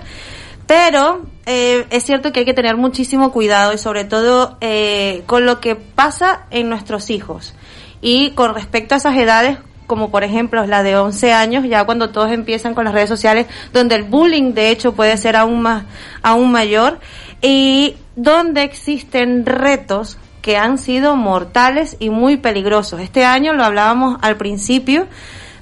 [0.67, 5.45] pero eh, es cierto que hay que tener muchísimo cuidado y sobre todo eh, con
[5.47, 7.55] lo que pasa en nuestros hijos.
[8.01, 9.59] Y con respecto a esas edades,
[9.93, 13.47] como por ejemplo la de 11 años, ya cuando todos empiezan con las redes sociales,
[13.75, 15.85] donde el bullying de hecho puede ser aún más,
[16.23, 16.99] aún mayor,
[17.43, 23.03] y donde existen retos que han sido mortales y muy peligrosos.
[23.03, 25.09] Este año lo hablábamos al principio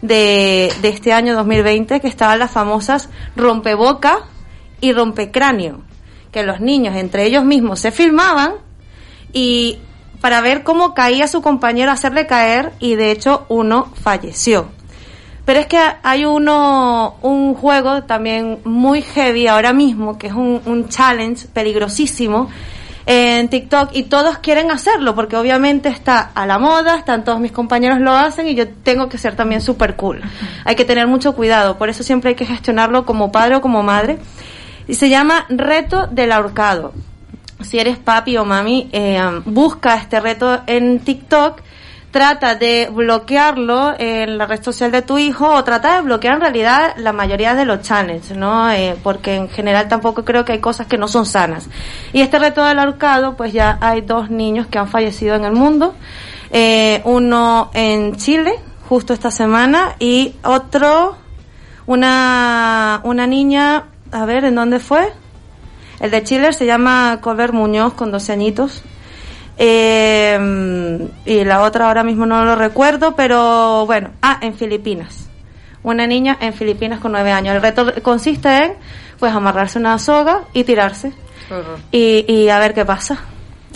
[0.01, 4.27] de, de este año 2020, que estaban las famosas rompeboca
[4.81, 5.81] y rompecráneo,
[6.31, 8.53] que los niños entre ellos mismos se filmaban
[9.33, 9.81] y
[10.21, 14.69] para ver cómo caía su compañero, hacerle caer y de hecho uno falleció.
[15.45, 20.61] Pero es que hay uno, un juego también muy heavy ahora mismo, que es un,
[20.67, 22.49] un challenge peligrosísimo
[23.07, 27.51] en TikTok y todos quieren hacerlo porque obviamente está a la moda, están todos mis
[27.51, 30.21] compañeros lo hacen y yo tengo que ser también súper cool.
[30.65, 33.83] Hay que tener mucho cuidado, por eso siempre hay que gestionarlo como padre o como
[33.83, 34.19] madre.
[34.87, 36.93] Y se llama Reto del Ahorcado
[37.62, 41.61] si eres papi o mami, eh, busca este reto en TikTok,
[42.11, 46.40] trata de bloquearlo en la red social de tu hijo o trata de bloquear en
[46.40, 48.70] realidad la mayoría de los channels, ¿no?
[48.70, 51.68] Eh, porque en general tampoco creo que hay cosas que no son sanas.
[52.12, 55.53] Y este reto del ahorcado, pues ya hay dos niños que han fallecido en el
[55.53, 55.94] mundo,
[56.51, 58.55] eh, uno en Chile,
[58.88, 61.16] justo esta semana, y otro,
[61.87, 65.12] una, una niña, a ver, ¿en dónde fue?
[66.01, 68.83] El de Chile se llama Colbert Muñoz con 12 añitos.
[69.59, 75.29] Eh, y la otra ahora mismo no lo recuerdo, pero bueno, ah, en Filipinas.
[75.83, 77.55] Una niña en Filipinas con 9 años.
[77.55, 78.73] El reto consiste en,
[79.19, 81.13] pues, amarrarse una soga y tirarse.
[81.91, 83.19] Y, y a ver qué pasa.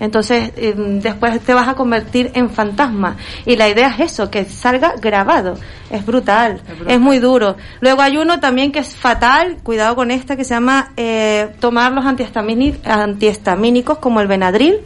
[0.01, 3.17] Entonces, eh, después te vas a convertir en fantasma.
[3.47, 5.57] Y la idea es eso, que salga grabado.
[5.91, 7.57] Es brutal, es, muy duro.
[7.81, 11.93] Luego hay uno también que es fatal, cuidado con esta, que se llama eh, tomar
[11.93, 14.81] los antihistamínicos como el Benadryl.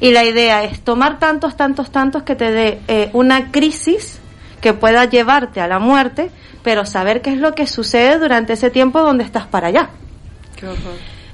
[0.00, 4.18] Y la idea es tomar tantos, tantos, tantos que te dé eh, una crisis
[4.60, 6.30] que pueda llevarte a la muerte,
[6.62, 9.88] pero saber qué es lo que sucede durante ese tiempo donde estás para allá.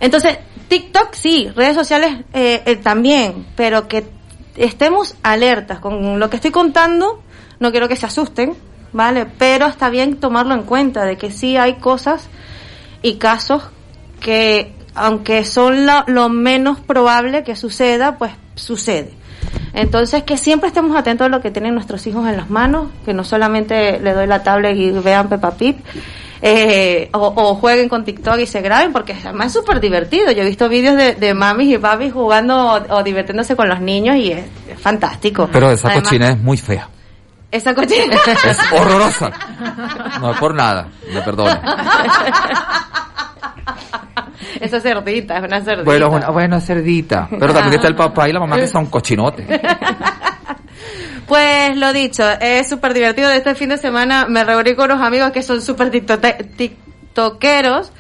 [0.01, 4.05] Entonces, TikTok sí, redes sociales eh, eh, también, pero que
[4.57, 7.23] estemos alertas con lo que estoy contando,
[7.59, 8.55] no quiero que se asusten,
[8.93, 9.27] ¿vale?
[9.39, 12.29] Pero está bien tomarlo en cuenta de que sí hay cosas
[13.03, 13.63] y casos
[14.21, 19.13] que, aunque son lo, lo menos probable que suceda, pues sucede.
[19.73, 23.13] Entonces, que siempre estemos atentos a lo que tienen nuestros hijos en las manos, que
[23.13, 25.77] no solamente le doy la tablet y vean Peppa Pig,
[26.43, 30.31] eh, o, o jueguen con TikTok y se graben, porque además es súper divertido.
[30.33, 33.81] Yo he visto vídeos de, de mamis y papis jugando o, o divirtiéndose con los
[33.81, 35.49] niños y es, es fantástico.
[35.53, 36.89] Pero esa Además, cochina es muy fea.
[37.51, 38.17] Esa cochina.
[38.45, 39.31] Es horrorosa.
[40.21, 41.61] No por nada, me perdona.
[44.61, 45.85] Esa cerdita, es una cerdita.
[45.85, 47.29] Bueno, bueno, bueno, cerdita.
[47.31, 49.47] Pero también está el papá y la mamá que son cochinotes.
[51.31, 53.31] Pues lo dicho, es súper divertido.
[53.31, 57.93] Este fin de semana me reuní con unos amigos que son súper tiktokeros.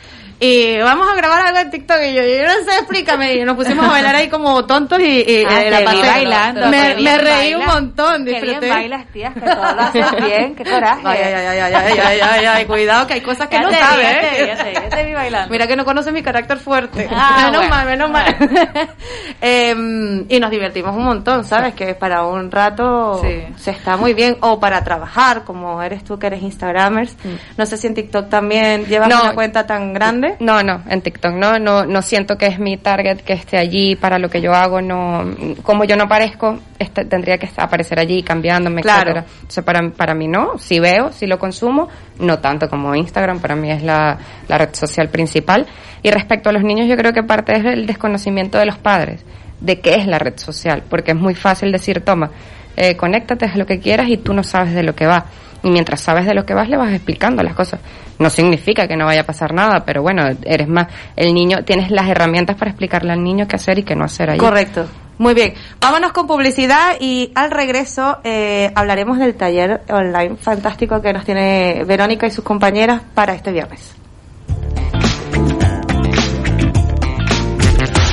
[0.42, 1.98] Y vamos a grabar algo en TikTok.
[2.02, 3.34] Y yo, yo no sé, explícame.
[3.34, 6.66] Y nos pusimos a bailar ahí como tontos y, y, Ah, eh, te vi bailando,
[6.68, 7.74] Me, me reí un bailas.
[7.74, 8.68] montón, Qué bien disfruté.
[8.70, 11.02] bailas, tías, que todo lo haces bien, qué coraje.
[11.04, 13.70] Ay, ay, ay, ay, ay, ay, ay, ay, cuidado que hay cosas que Ya no
[13.70, 14.06] sabes.
[14.06, 14.46] ya te ¿eh?
[14.46, 15.50] ya te vi, ya te vi bailando.
[15.50, 17.06] Mira que no conoce mi carácter fuerte.
[17.12, 18.36] Ah, menos bueno, mal, menos mal.
[19.40, 21.74] Em, y nos divertimos un montón, ¿sabes?
[21.74, 23.44] Que para un rato Sí.
[23.56, 24.36] se está muy bien.
[24.40, 27.14] O para trabajar, como eres tú que eres Instagramers.
[27.56, 29.22] No sé si en TikTok también llevas No.
[29.22, 30.29] una cuenta tan grande.
[30.38, 33.96] No, no, en TikTok no, no, no siento que es mi target que esté allí
[33.96, 35.24] para lo que yo hago, no,
[35.62, 39.10] como yo no aparezco, este, tendría que aparecer allí cambiándome, Claro.
[39.10, 39.26] etcétera.
[39.48, 41.88] O sea, para, para mí no, si veo, si lo consumo,
[42.18, 45.66] no tanto como Instagram, para mí es la, la red social principal.
[46.02, 49.24] Y respecto a los niños, yo creo que parte es el desconocimiento de los padres,
[49.60, 52.30] de qué es la red social, porque es muy fácil decir, toma,
[52.76, 55.26] eh, conéctate a lo que quieras y tú no sabes de lo que va.
[55.62, 57.80] Y mientras sabes de lo que vas, le vas explicando las cosas.
[58.18, 61.90] No significa que no vaya a pasar nada, pero bueno, eres más, el niño, tienes
[61.90, 64.38] las herramientas para explicarle al niño qué hacer y qué no hacer ahí.
[64.38, 64.86] Correcto.
[65.18, 65.52] Muy bien.
[65.80, 71.84] Vámonos con publicidad y al regreso eh, hablaremos del taller online fantástico que nos tiene
[71.84, 73.99] Verónica y sus compañeras para este viernes.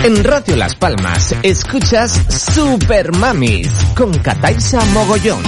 [0.03, 5.41] En Radio Las Palmas escuchas Super Mamis con Cataisa Mogollón.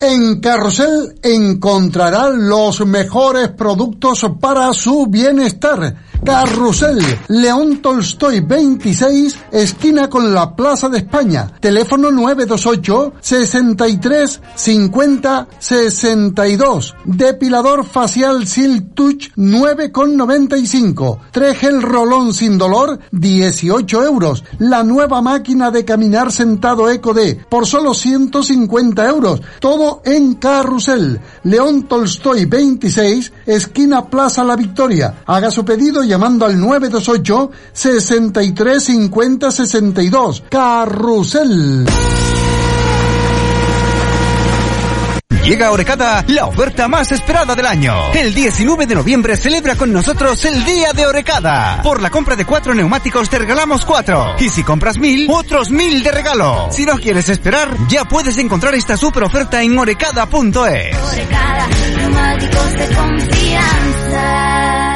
[0.00, 5.96] En Carrusel encontrará los mejores productos para su bienestar.
[6.24, 11.50] Carrusel, León Tolstoy 26, esquina con la Plaza de España.
[11.60, 16.94] Teléfono 928 63 50 62.
[17.04, 21.18] Depilador facial Silk Touch 9,95.
[21.32, 24.44] Tregel rolón sin dolor 18 euros.
[24.58, 29.40] La nueva máquina de caminar sentado Eco D por solo 150 euros.
[29.60, 31.20] Todo en Carrusel.
[31.44, 35.22] León Tolstoy 26, esquina Plaza La Victoria.
[35.26, 40.44] Haga su pedido llamando al 928 63 50 62.
[40.48, 41.86] Carrusel.
[45.48, 48.12] Llega Orecada la oferta más esperada del año.
[48.12, 51.80] El 19 de noviembre celebra con nosotros el Día de Orecada.
[51.82, 54.36] Por la compra de cuatro neumáticos te regalamos cuatro.
[54.38, 56.68] Y si compras mil, otros mil de regalo.
[56.70, 60.96] Si no quieres esperar, ya puedes encontrar esta super oferta en orecada.es.
[61.96, 64.87] neumáticos de confianza.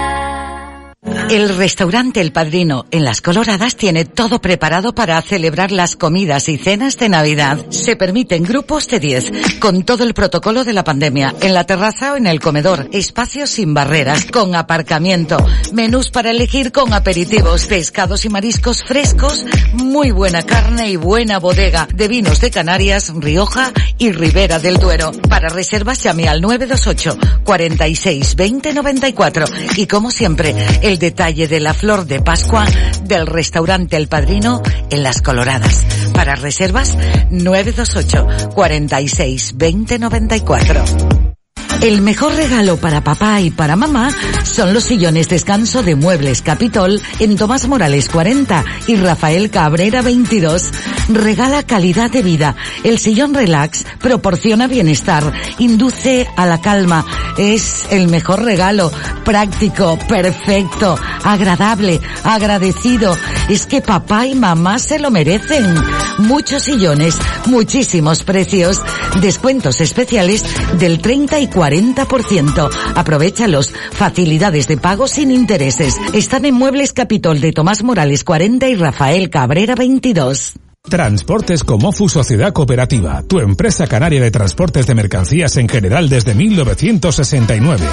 [1.30, 6.58] El restaurante El Padrino en Las Coloradas tiene todo preparado para celebrar las comidas y
[6.58, 7.58] cenas de Navidad.
[7.70, 12.12] Se permiten grupos de 10, con todo el protocolo de la pandemia, en la terraza
[12.12, 15.38] o en el comedor, espacios sin barreras, con aparcamiento,
[15.72, 21.88] menús para elegir con aperitivos, pescados y mariscos frescos, muy buena carne y buena bodega
[21.94, 25.12] de vinos de Canarias, Rioja y Ribera del Duero.
[25.30, 29.46] Para reservas llame al 928 46 20 94
[29.76, 32.66] y como siempre, el detalle de la flor de Pascua
[33.04, 34.60] del restaurante El Padrino
[34.90, 35.84] en Las Coloradas.
[36.12, 36.96] Para reservas
[37.30, 41.32] 928 46 20 94.
[41.80, 44.10] El mejor regalo para papá y para mamá
[44.44, 50.70] son los sillones descanso de Muebles Capitol en Tomás Morales 40 y Rafael Cabrera 22.
[51.08, 52.54] Regala calidad de vida.
[52.84, 57.04] El sillón relax proporciona bienestar, induce a la calma.
[57.36, 58.92] Es el mejor regalo.
[59.24, 63.16] Práctico, perfecto, agradable, agradecido.
[63.48, 65.74] Es que papá y mamá se lo merecen.
[66.18, 67.16] Muchos sillones,
[67.46, 68.80] muchísimos precios.
[69.20, 70.44] Descuentos especiales
[70.78, 72.70] del 30 y 40%.
[72.96, 73.72] Aprovechalos.
[73.92, 75.96] Facilidades de pago sin intereses.
[76.12, 80.54] Están en Muebles Capitol de Tomás Morales 40 y Rafael Cabrera 22.
[80.88, 87.86] Transportes Comofu Sociedad Cooperativa, tu empresa canaria de transportes de mercancías en general desde 1969.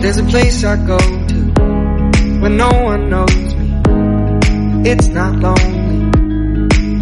[0.00, 1.34] There's a place I go to
[2.40, 3.72] when no one knows me.
[4.88, 5.75] It's not lonely.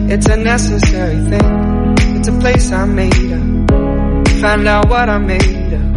[0.06, 1.94] It's a necessary thing.
[2.18, 4.28] It's a place I made up.
[4.40, 5.96] Find out what I made up.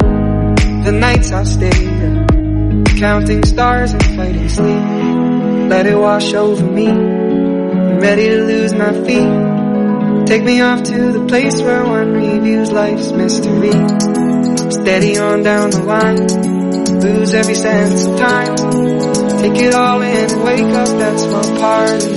[0.86, 2.97] The nights I've stayed up.
[2.99, 5.70] Counting stars and fighting sleep.
[5.70, 6.88] Let it wash over me.
[6.88, 10.26] I'm ready to lose my feet.
[10.26, 13.72] Take me off to the place where one reviews life's mystery.
[14.72, 17.01] Steady on down the line.
[17.01, 18.55] Lose every sense of time.
[19.41, 22.16] Take it all in and wake up that small part.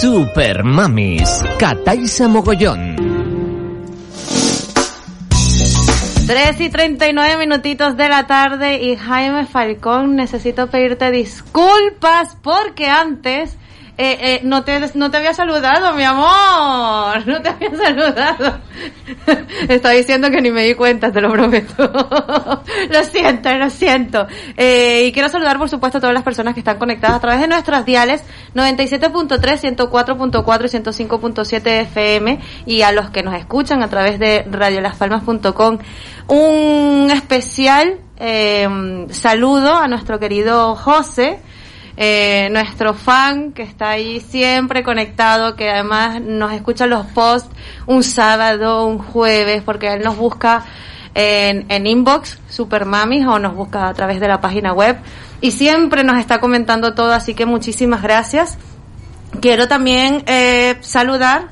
[0.00, 2.87] Super Mamis, Cataisa Mogollón.
[6.28, 13.56] 3 y 39 minutitos de la tarde y Jaime Falcón, necesito pedirte disculpas porque antes
[14.00, 18.60] eh, eh, no, te, no te había saludado, mi amor, no te había saludado.
[19.68, 21.90] Está diciendo que ni me di cuenta, te lo prometo.
[22.90, 24.28] lo siento, lo siento.
[24.56, 27.40] Eh, y quiero saludar, por supuesto, a todas las personas que están conectadas a través
[27.40, 28.22] de nuestras diales
[28.54, 35.78] 97.3, 104.4 y 105.7 FM y a los que nos escuchan a través de radiolaspalmas.com.
[36.28, 41.40] Un especial eh, saludo a nuestro querido José,
[42.00, 47.50] eh, nuestro fan que está ahí siempre conectado, que además nos escucha los posts
[47.86, 50.64] un sábado, un jueves, porque él nos busca
[51.16, 54.96] en, en inbox, Supermamis, o nos busca a través de la página web
[55.40, 58.58] y siempre nos está comentando todo, así que muchísimas gracias.
[59.40, 61.48] Quiero también eh, saludar,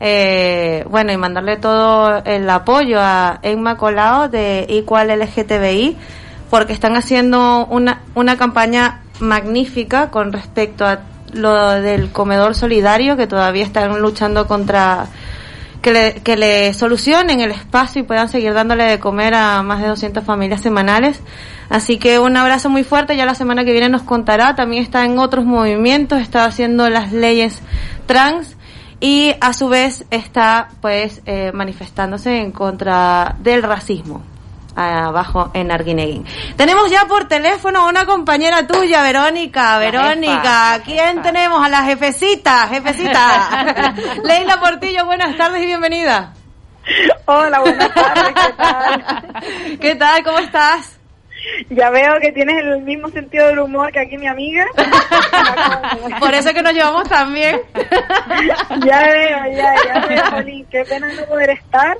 [0.00, 5.98] eh, bueno, y mandarle todo el apoyo a Emma Colao de Equal LGTBI,
[6.48, 11.00] porque están haciendo una, una campaña magnífica con respecto a
[11.32, 15.06] lo del comedor solidario, que todavía están luchando contra
[15.82, 19.80] que le, que le solucionen el espacio y puedan seguir dándole de comer a más
[19.80, 21.20] de 200 familias semanales.
[21.68, 25.04] Así que un abrazo muy fuerte, ya la semana que viene nos contará, también está
[25.04, 27.60] en otros movimientos, está haciendo las leyes
[28.06, 28.56] trans
[28.98, 34.22] y a su vez está pues eh, manifestándose en contra del racismo
[34.80, 36.24] abajo en Arguineguín.
[36.56, 39.78] Tenemos ya por teléfono a una compañera tuya, Verónica.
[39.78, 41.64] Verónica, ¿quién tenemos?
[41.64, 43.94] A la jefecita, jefecita.
[44.24, 46.34] Leila Portillo, buenas tardes y bienvenida.
[47.26, 49.78] Hola, buenas tardes, ¿qué tal?
[49.80, 50.24] ¿Qué tal?
[50.24, 51.00] ¿Cómo estás?
[51.70, 54.66] Ya veo que tienes el mismo sentido del humor que aquí mi amiga.
[56.20, 57.60] Por eso que nos llevamos tan bien.
[58.84, 60.66] ya veo, ya, ya veo, Jolín.
[60.70, 61.96] Qué pena no poder estar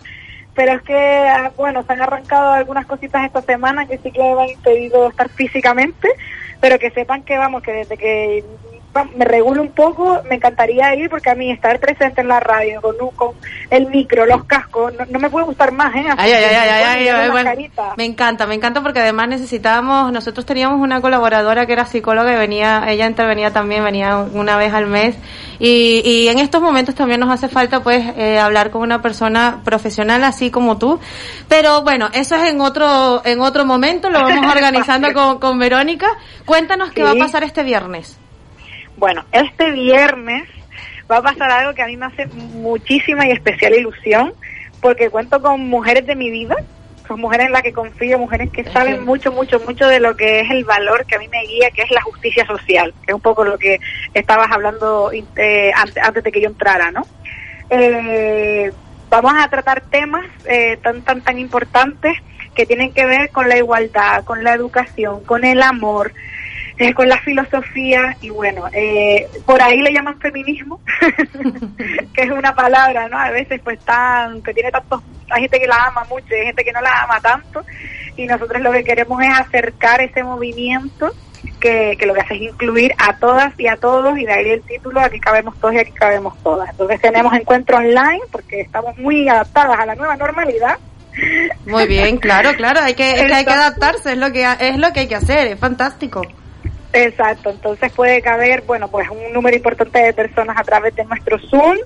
[0.61, 4.20] pero es que, ah, bueno, se han arrancado algunas cositas esta semana que sí que
[4.20, 6.06] me han impedido estar físicamente,
[6.61, 8.44] pero que sepan que, vamos, que desde que
[9.16, 12.80] me regulo un poco, me encantaría ir porque a mí estar presente en la radio
[12.80, 13.34] con, con
[13.70, 16.05] el micro, los cascos, no, no me puede gustar más, ¿eh?
[16.16, 17.51] Ay, ay, ay, ay, ay, ay, bueno,
[17.97, 22.36] me encanta, me encanta porque además necesitábamos, nosotros teníamos una colaboradora que era psicóloga y
[22.36, 25.16] venía, ella intervenía también, venía una vez al mes
[25.61, 29.61] y, y en estos momentos también nos hace falta pues eh, hablar con una persona
[29.64, 30.99] profesional así como tú,
[31.49, 36.09] pero bueno, eso es en otro, en otro momento, lo vamos organizando con, con Verónica.
[36.45, 38.18] Cuéntanos qué va a pasar este viernes.
[39.01, 40.46] Bueno, este viernes
[41.11, 44.34] va a pasar algo que a mí me hace muchísima y especial ilusión,
[44.82, 46.55] porque cuento con mujeres de mi vida,
[47.09, 50.40] con mujeres en las que confío, mujeres que saben mucho, mucho, mucho de lo que
[50.40, 53.14] es el valor que a mí me guía, que es la justicia social, que es
[53.14, 53.80] un poco lo que
[54.12, 57.07] estabas hablando eh, antes, antes de que yo entrara, ¿no?
[57.70, 58.70] Eh,
[59.09, 62.18] vamos a tratar temas eh, tan, tan, tan importantes
[62.55, 66.12] que tienen que ver con la igualdad, con la educación, con el amor,
[66.80, 70.80] eh, con la filosofía y bueno, eh, por ahí le llaman feminismo,
[72.14, 73.18] que es una palabra, ¿no?
[73.18, 76.46] A veces pues tan, que tiene tantos, hay gente que la ama mucho y hay
[76.46, 77.62] gente que no la ama tanto
[78.16, 81.12] y nosotros lo que queremos es acercar ese movimiento
[81.60, 84.48] que, que lo que hace es incluir a todas y a todos y de ahí
[84.48, 86.70] el título, aquí cabemos todos y aquí cabemos todas.
[86.70, 90.78] Entonces tenemos encuentros online porque estamos muy adaptadas a la nueva normalidad.
[91.66, 94.78] Muy bien, claro, claro, hay que, es que hay que adaptarse, es lo que es
[94.78, 96.22] lo que hay que hacer, es fantástico.
[96.93, 101.38] Exacto, entonces puede caber, bueno, pues un número importante de personas a través de nuestro
[101.38, 101.76] Zoom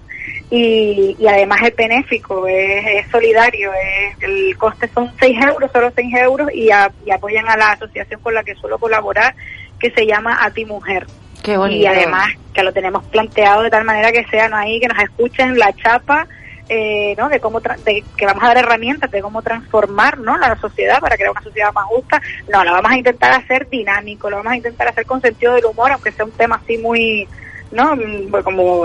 [0.50, 5.92] y, y además es benéfico, es, es solidario, es, el coste son 6 euros, solo
[5.94, 9.34] 6 euros y, a- y apoyan a la asociación con la que suelo colaborar
[9.78, 11.06] que se llama A Ti Mujer.
[11.42, 11.82] Qué bonito.
[11.82, 15.58] Y además que lo tenemos planteado de tal manera que sean ahí, que nos escuchen
[15.58, 16.26] la chapa,
[16.68, 17.28] eh, ¿no?
[17.28, 20.36] De cómo, tra- de, que vamos a dar herramientas de cómo transformar, ¿no?
[20.38, 22.20] La sociedad para crear una sociedad más justa.
[22.50, 25.66] No, lo vamos a intentar hacer dinámico, lo vamos a intentar hacer con sentido del
[25.66, 27.28] humor, aunque sea un tema así muy,
[27.70, 27.94] ¿no?
[27.96, 28.84] Mm, pues Como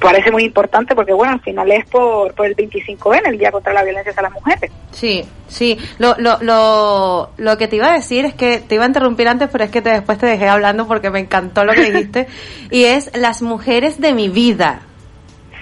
[0.00, 3.72] parece muy importante porque, bueno, al final es por, por el 25N, el Día contra
[3.72, 4.70] la Violencia hacia las Mujeres.
[4.92, 5.78] Sí, sí.
[5.98, 9.28] Lo, lo, lo, lo que te iba a decir es que te iba a interrumpir
[9.28, 12.26] antes, pero es que te, después te dejé hablando porque me encantó lo que dijiste.
[12.72, 14.80] y es las mujeres de mi vida.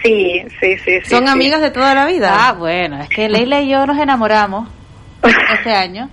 [0.02, 1.00] Sí, sí, sí.
[1.02, 1.30] sí, Son sí.
[1.32, 2.30] amigas de toda la vida.
[2.32, 4.68] Ah, bueno, es que Leila y yo nos enamoramos
[5.54, 6.08] este año.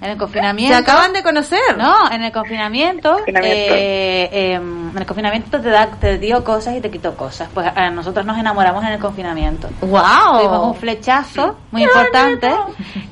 [0.00, 0.74] En el confinamiento.
[0.74, 1.76] Se acaban de conocer.
[1.76, 3.12] No, en el confinamiento.
[3.16, 3.74] Confinamiento.
[3.74, 7.50] eh, eh, en el confinamiento te, da, te dio cosas y te quitó cosas.
[7.52, 9.68] Pues a nosotros nos enamoramos en el confinamiento.
[9.82, 10.38] ¡Wow!
[10.38, 12.48] Tuvimos un flechazo muy importante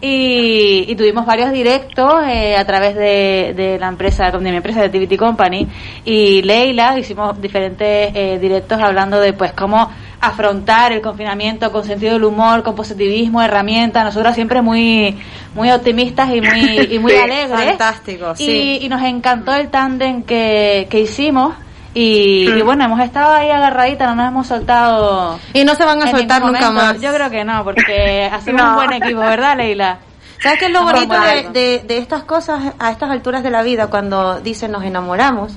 [0.00, 4.80] y, y tuvimos varios directos eh, a través de, de la empresa, de mi empresa
[4.80, 5.66] de TVT Company
[6.04, 9.90] y Leila hicimos diferentes eh, directos hablando de pues cómo
[10.20, 15.16] afrontar el confinamiento con sentido del humor, con positivismo, herramientas, nosotros siempre muy
[15.54, 17.50] muy optimistas y muy y muy Sí, alegres.
[17.68, 18.78] fantástico, sí.
[18.80, 21.54] Y, y nos encantó el tándem que, que hicimos
[21.94, 22.58] y, Mm.
[22.58, 25.38] y bueno, hemos estado ahí agarraditas, no nos hemos soltado.
[25.54, 27.00] Y no se van a soltar nunca más.
[27.00, 28.68] Yo creo que no, porque hacemos No.
[28.70, 29.98] un buen equipo, ¿verdad, Leila?
[30.42, 31.50] ¿Sabes qué es lo bonito de, algo.
[31.52, 35.52] de, de estas cosas a estas alturas de la vida cuando dicen nos enamoramos?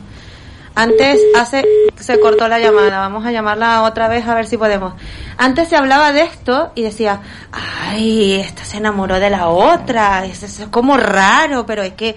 [0.80, 1.66] Antes hace
[1.98, 4.94] se cortó la llamada, vamos a llamarla otra vez a ver si podemos.
[5.38, 7.20] Antes se hablaba de esto y decía,
[7.52, 12.16] ay, esta se enamoró de la otra, es, es como raro, pero es que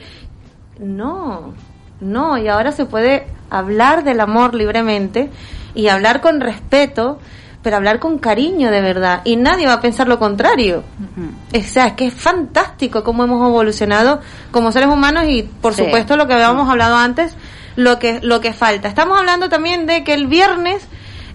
[0.78, 1.54] no,
[2.00, 5.30] no, y ahora se puede hablar del amor libremente
[5.74, 7.18] y hablar con respeto,
[7.62, 9.22] pero hablar con cariño de verdad.
[9.24, 10.84] Y nadie va a pensar lo contrario.
[11.52, 15.84] O sea, es que es fantástico cómo hemos evolucionado como seres humanos y, por Sí.
[15.84, 17.34] supuesto, lo que habíamos hablado antes,
[17.76, 18.88] lo que, lo que falta.
[18.88, 20.86] Estamos hablando también de que el viernes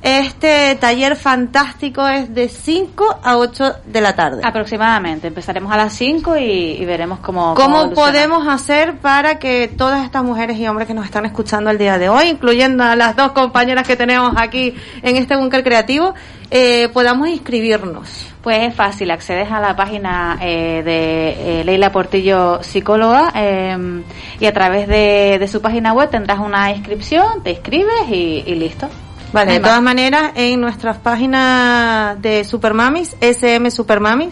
[0.01, 4.41] este taller fantástico es de 5 a 8 de la tarde.
[4.43, 5.27] Aproximadamente.
[5.27, 7.55] Empezaremos a las 5 y, y veremos cómo.
[7.55, 8.11] ¿Cómo evoluciona.
[8.11, 11.97] podemos hacer para que todas estas mujeres y hombres que nos están escuchando el día
[11.97, 16.13] de hoy, incluyendo a las dos compañeras que tenemos aquí en este búnker creativo,
[16.51, 18.27] eh, podamos inscribirnos?
[18.41, 24.03] Pues es fácil, accedes a la página eh, de eh, Leila Portillo Psicóloga eh,
[24.39, 28.55] y a través de, de su página web tendrás una inscripción, te inscribes y, y
[28.55, 28.87] listo.
[29.33, 34.29] Vale, de todas maneras, en nuestras páginas de Supermamis, SM Supermamis,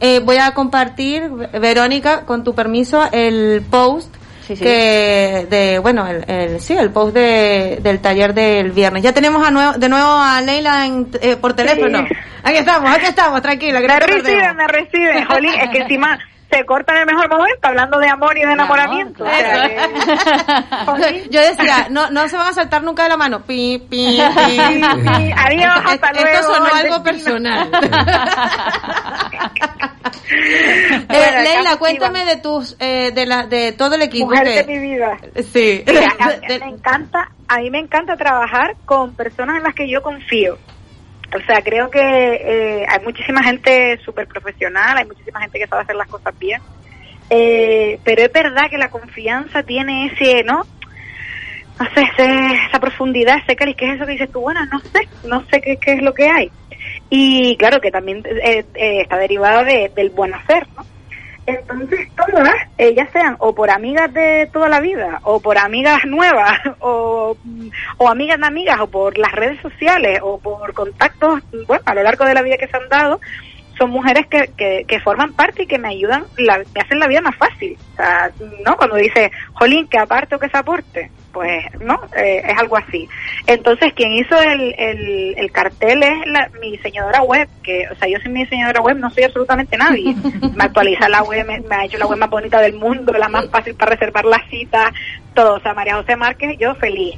[0.00, 1.28] eh, voy a compartir,
[1.60, 4.14] Verónica, con tu permiso, el post
[4.46, 4.62] Sí, sí.
[4.64, 9.02] que de, bueno, el, el- sí, el post de, del taller del viernes.
[9.02, 11.98] Ya tenemos a nuevo, de nuevo a Leila en- eh, por teléfono.
[12.42, 16.18] Aquí estamos, aquí estamos, tranquila, Me reciben, me reciben, Jolín, es que encima
[16.50, 19.24] se corta en el mejor momento hablando de amor y de enamoramiento.
[19.24, 23.42] O sea, que- Yo decía, no, no se van a saltar nunca de la mano.
[23.42, 24.52] Pi, pi, pi.
[24.56, 24.80] Sí,
[25.36, 27.70] adiós, hasta Esto luego, sonó algo personal.
[30.30, 34.26] Eh, Bueno, Leila, cuéntame de tus, eh, de la, de todo el equipo.
[34.26, 35.16] Mujer que- de mi vida.
[35.52, 35.82] Sí.
[35.86, 39.88] Mira, a, a- me encanta, a mí me encanta trabajar con personas en las que
[39.88, 40.58] yo confío.
[41.34, 45.82] O sea, creo que eh, hay muchísima gente súper profesional, hay muchísima gente que sabe
[45.82, 46.62] hacer las cosas bien.
[47.30, 50.66] Eh, pero es verdad que la confianza tiene ese, ¿no?
[51.78, 54.40] No sé, ese- esa profundidad, ese cariz, ¿qué es eso que dices tú?
[54.40, 56.50] Bueno, no sé, no sé qué, es lo que hay.
[57.10, 60.86] Y claro que también eh, eh, está derivado de- del buen hacer, ¿no?
[61.48, 66.58] Entonces todas, ya sean o por amigas de toda la vida, o por amigas nuevas,
[66.80, 67.36] o,
[67.96, 72.02] o amigas de amigas, o por las redes sociales, o por contactos, bueno, a lo
[72.02, 73.18] largo de la vida que se han dado,
[73.78, 77.06] son mujeres que, que, que forman parte y que me ayudan, la, me hacen la
[77.06, 77.78] vida más fácil.
[77.92, 78.30] O sea,
[78.66, 78.76] ¿no?
[78.76, 82.00] Cuando dice, Jolín, que aparte o que se aporte, pues, ¿no?
[82.16, 83.08] Eh, es algo así.
[83.46, 88.08] Entonces, quien hizo el, el, el cartel es la, mi diseñadora web, que, o sea,
[88.08, 90.14] yo sin mi diseñadora web no soy absolutamente nadie.
[90.54, 93.28] me actualiza la web, me, me ha hecho la web más bonita del mundo, la
[93.28, 94.92] más fácil para reservar la cita,
[95.34, 95.54] todo.
[95.54, 97.16] O sea, María José Márquez, yo feliz.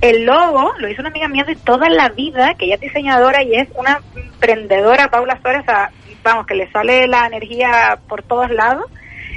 [0.00, 3.42] El logo lo hizo una amiga mía de toda la vida, que ella es diseñadora
[3.42, 5.90] y es una emprendedora, Paula Suárez, o sea,
[6.22, 8.84] vamos, que le sale la energía por todos lados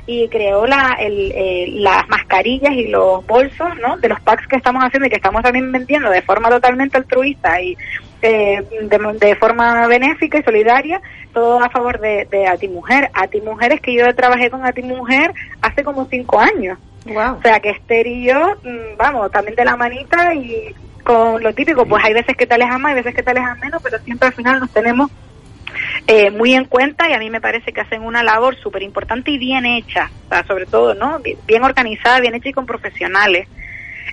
[0.08, 3.98] y creó la, el, eh, las mascarillas y los bolsos, ¿no?
[3.98, 7.62] De los packs que estamos haciendo y que estamos también vendiendo de forma totalmente altruista
[7.62, 7.78] y
[8.22, 11.02] eh, de, de forma benéfica y solidaria,
[11.34, 13.12] todo a favor de, de A Ti Mujer.
[13.14, 16.80] A Ti Mujer es que yo trabajé con A Ti Mujer hace como cinco años.
[17.06, 21.54] O sea, que Esther y yo, mm, vamos, también de la manita y con lo
[21.54, 23.98] típico, pues hay veces que te alejan más, hay veces que te alejan menos, pero
[24.00, 25.10] siempre al final nos tenemos
[26.08, 29.32] eh, muy en cuenta y a mí me parece que hacen una labor súper importante
[29.32, 31.20] y bien hecha, o sea, sobre todo, ¿no?
[31.20, 33.48] Bien, bien organizada, bien hecha y con profesionales.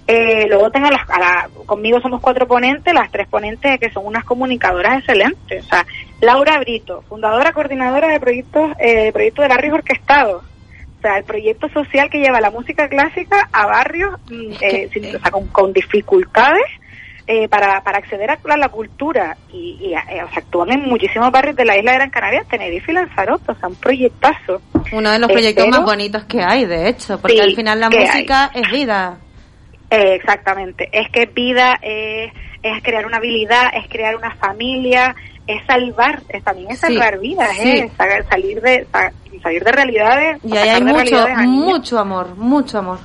[0.07, 4.05] Eh, luego tengo las, a la- conmigo somos cuatro ponentes, las tres ponentes que son
[4.07, 5.65] unas comunicadoras excelentes.
[5.65, 5.87] O sea,
[6.21, 10.43] Laura Brito, fundadora, coordinadora de proyectos, eh, proyecto de barrios orquestados.
[10.99, 15.17] O sea, el proyecto social que lleva la música clásica a barrios mm, eh, sin-
[15.17, 16.65] o sea, con, con dificultades
[17.27, 19.37] eh, para, para acceder a la, la cultura.
[19.53, 22.45] Y, y, eh, o sea, actúan en muchísimos barrios de la isla de Gran Canaria,
[22.51, 23.53] Tenerife y Lanzarote.
[23.53, 24.61] O sea, un proyectazo.
[24.93, 27.81] Uno de los Eh, proyectos más bonitos que hay, de hecho, porque Sí, al final
[27.81, 29.17] la música es vida.
[29.91, 30.89] Eh, exactamente.
[30.93, 35.15] Es que vida eh, es crear una habilidad, es crear una familia,
[35.47, 37.69] es salvar, es, también es Sí, salvar vidas, sí.
[37.69, 37.91] ¿eh?
[37.97, 39.13] Sa- salir de sa-
[39.43, 40.39] salir de realidades.
[40.45, 41.17] Y ahí hay mucho,
[41.47, 42.99] mucho amor, mucho amor.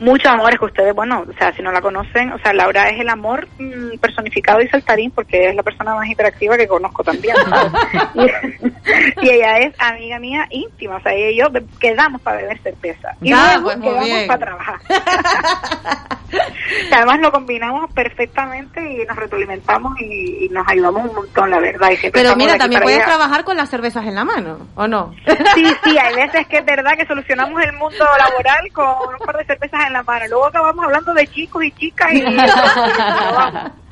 [0.00, 2.88] Mucho amor, es que ustedes, bueno, o sea, si no la conocen, o sea, Laura
[2.90, 7.04] es el amor mm, personificado y saltarín porque es la persona más hiperactiva que conozco
[7.04, 7.72] también, ¿sabes?
[8.14, 8.66] y,
[9.26, 11.46] y ella es amiga mía íntima, o sea, ella y yo
[11.80, 13.10] quedamos para beber cerveza.
[13.22, 14.26] Y Ah, luego pues quedamos bien.
[14.26, 14.78] para trabajar.
[16.88, 21.60] Que además lo combinamos perfectamente y nos retroalimentamos y, y nos ayudamos un montón, la
[21.60, 21.90] verdad.
[21.90, 23.06] Y Pero mira, también puedes allá.
[23.16, 25.14] trabajar con las cervezas en la mano, ¿o no?
[25.54, 29.36] Sí, sí, hay veces que es verdad que solucionamos el mundo laboral con un par
[29.36, 30.26] de cervezas en la mano.
[30.28, 32.24] Luego acabamos hablando de chicos y chicas y...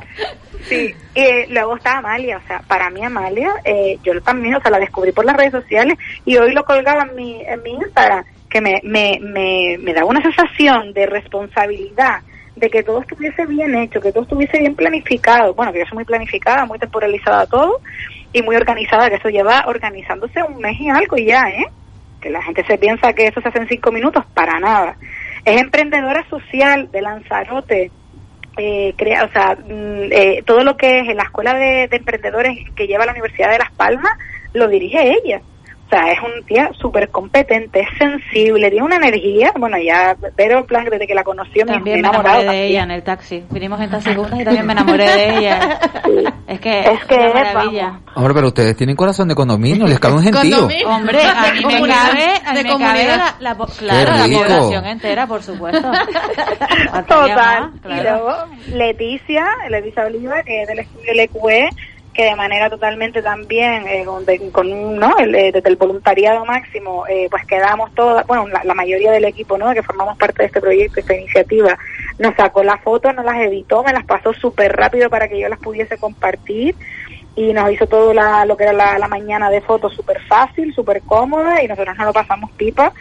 [0.68, 4.70] Sí, eh, luego está Amalia, o sea, para mí Amalia, eh, yo también, o sea,
[4.70, 8.24] la descubrí por las redes sociales y hoy lo colgaba en mi, en mi Instagram,
[8.48, 12.20] que me, me, me, me daba una sensación de responsabilidad,
[12.54, 15.54] de que todo estuviese bien hecho, que todo estuviese bien planificado.
[15.54, 17.80] Bueno, que yo soy muy planificada, muy temporalizada todo
[18.32, 21.66] y muy organizada, que eso lleva organizándose un mes y algo y ya, ¿eh?
[22.20, 24.96] Que la gente se piensa que eso se hace en cinco minutos, para nada.
[25.44, 27.90] Es emprendedora social de Lanzarote,
[28.56, 31.96] eh, crea, o sea, mm, eh, todo lo que es en la escuela de, de
[31.96, 34.12] emprendedores que lleva la Universidad de Las Palmas
[34.52, 35.40] lo dirige ella.
[35.92, 39.52] O sea, es un tía súper competente, es sensible, tiene una energía.
[39.58, 42.82] Bueno, ya, pero en plan, desde que la conoció me, También me enamoré de ella
[42.84, 43.44] en el taxi.
[43.50, 45.78] Vinimos en taxi juntas y también me enamoré de ella.
[46.46, 48.00] Es que Es que, una maravilla.
[48.14, 50.66] Hombre, pero ustedes tienen corazón de condominio, les cabe un gentío.
[50.86, 54.86] Hombre, a mí me cabe, a mí de me cabe la, la claro, la población
[54.86, 55.90] entera, por supuesto.
[57.06, 57.36] Total.
[57.36, 58.02] más, Y claro.
[58.02, 58.34] luego
[58.68, 61.68] Leticia, Leticia Oliva, que es del estudio LQE,
[62.14, 65.16] que de manera totalmente también, eh, con, de- con ¿no?
[65.18, 69.24] El, eh, desde el voluntariado máximo, eh, pues quedamos todas, bueno, la, la mayoría del
[69.24, 69.72] equipo, ¿no?
[69.72, 71.78] Que formamos parte de este proyecto, esta iniciativa,
[72.18, 75.48] nos sacó las fotos, nos las editó, me las pasó súper rápido para que yo
[75.48, 76.74] las pudiese compartir
[77.34, 80.74] y nos hizo todo la, lo que era la, la mañana de fotos súper fácil,
[80.74, 82.92] súper cómoda y nosotros nos lo pasamos pipa.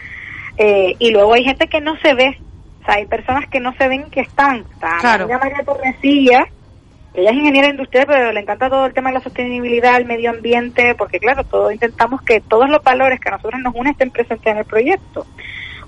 [0.57, 2.37] Eh, y luego hay gente que no se ve,
[2.81, 4.61] o sea, hay personas que no se ven que están.
[4.77, 5.27] O sea, Claro.
[5.27, 6.45] María Torrecilla,
[7.13, 10.29] ella es ingeniera industrial, pero le encanta todo el tema de la sostenibilidad, el medio
[10.29, 14.11] ambiente, porque claro, todos intentamos que todos los valores que a nosotros nos unen estén
[14.11, 15.25] presentes en el proyecto.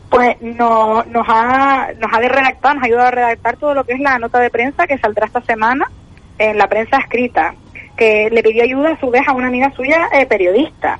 [0.09, 3.86] Pues no, nos ha nos ha de redactar, nos ha ayudado a redactar todo lo
[3.86, 5.89] que es la nota de prensa que saldrá esta semana
[6.38, 7.55] en la prensa escrita,
[7.95, 10.99] que le pidió ayuda a su vez a una amiga suya eh, periodista.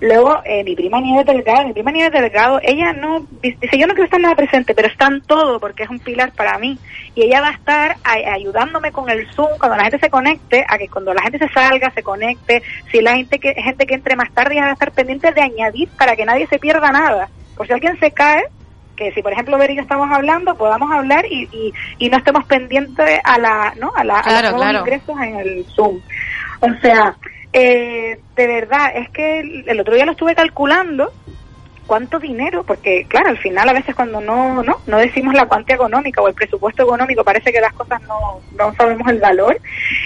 [0.00, 3.92] Luego, eh, mi prima Nieves Delgado, mi prima Nieves Delgado, ella no, dice, yo no
[3.92, 6.78] quiero estar nada presente, pero está en todo porque es un pilar para mí.
[7.14, 10.64] Y ella va a estar a- ayudándome con el Zoom cuando la gente se conecte,
[10.68, 13.94] a que cuando la gente se salga, se conecte, si la gente que, gente que
[13.94, 16.90] entre más tarde, ella va a estar pendiente de añadir para que nadie se pierda
[16.90, 17.28] nada.
[17.56, 18.44] Por si alguien se cae,
[19.00, 22.18] que si por ejemplo Ver y yo estamos hablando, podamos hablar y, y, y no
[22.18, 23.92] estemos pendientes a la, ¿no?
[23.96, 24.78] A, la, a Claro, los nuevos claro.
[24.80, 26.00] ingresos en el Zoom.
[26.60, 27.16] O sea,
[27.54, 31.10] eh, de verdad, es que el, el otro día lo estuve calculando
[31.86, 35.74] cuánto dinero, porque claro, al final a veces cuando no, no, no decimos la cuantía
[35.74, 39.58] económica o el presupuesto económico, parece que las cosas no, no sabemos el valor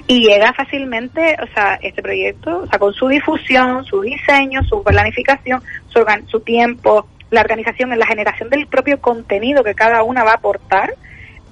[0.06, 4.82] y llega fácilmente, o sea, este proyecto, o sea, con su difusión, su diseño, su
[4.82, 10.24] planificación, su, su tiempo, la organización, en la generación del propio contenido que cada una
[10.24, 10.94] va a aportar,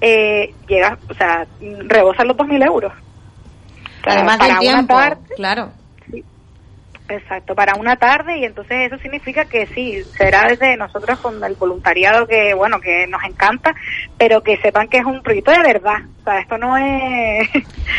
[0.01, 2.93] eh, llega, o sea, rebosan los 2.000 euros.
[2.93, 5.71] O sea, Además del tiempo, tarde, claro.
[7.09, 11.53] Exacto, para una tarde y entonces eso significa que sí, será desde nosotros con el
[11.55, 13.75] voluntariado que, bueno, que nos encanta,
[14.17, 15.97] pero que sepan que es un proyecto de verdad.
[16.21, 17.49] O sea, esto no es...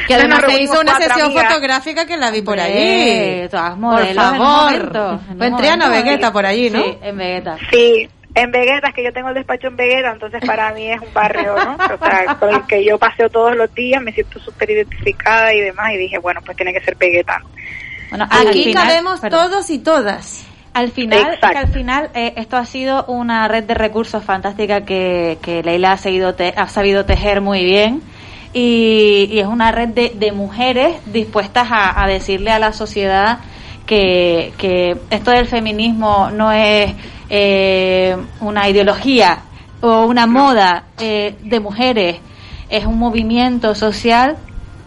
[0.07, 1.52] Que además se hizo una sesión amigas.
[1.52, 3.46] fotográfica que la vi por allí.
[3.50, 4.72] todas Por modelos un favor.
[4.72, 5.88] en un Fue en Triana.
[5.90, 6.82] Vegeta por allí, ¿no?
[6.82, 7.59] Sí, en Vegeta.
[7.70, 11.00] Sí, en Vegeta, es que yo tengo el despacho en Vegeta, entonces para mí es
[11.00, 11.76] un barrio, ¿no?
[11.76, 15.61] O sea, con el que yo paseo todos los días, me siento súper identificada y
[15.61, 17.40] demás, y dije, bueno, pues tiene que ser Vegeta.
[18.16, 19.50] Bueno, Aquí final- cabemos perdón.
[19.50, 20.44] todos y todas.
[20.72, 25.38] Al final, que al final eh, esto ha sido una red de recursos fantástica que,
[25.40, 28.02] que Leila ha, seguido te- ha sabido tejer muy bien
[28.52, 33.38] y, y es una red de, de mujeres dispuestas a, a decirle a la sociedad
[33.86, 36.92] que, que esto del feminismo no es
[37.30, 39.38] eh, una ideología
[39.80, 42.16] o una moda eh, de mujeres,
[42.68, 44.36] es un movimiento social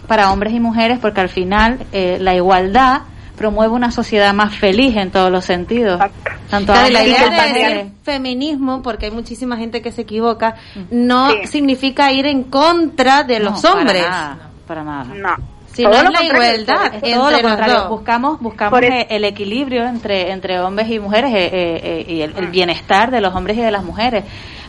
[0.07, 3.01] para hombres y mujeres porque al final eh, la igualdad
[3.37, 6.01] promueve una sociedad más feliz en todos los sentidos.
[6.49, 10.55] Tanto la idea como de feminismo, porque hay muchísima gente que se equivoca,
[10.91, 11.47] no Sí.
[11.47, 14.09] significa ir en contra de los No, para hombres.
[14.09, 15.03] nada, para nada.
[15.13, 15.35] No.
[15.73, 17.73] Sino Todo es lo la igualdad Es todo lo contrario.
[17.75, 17.89] dos.
[17.89, 22.47] Buscamos, buscamos el equilibrio entre, entre hombres y mujeres eh, eh, eh, y el, el
[22.47, 24.23] bienestar de los hombres y de las mujeres.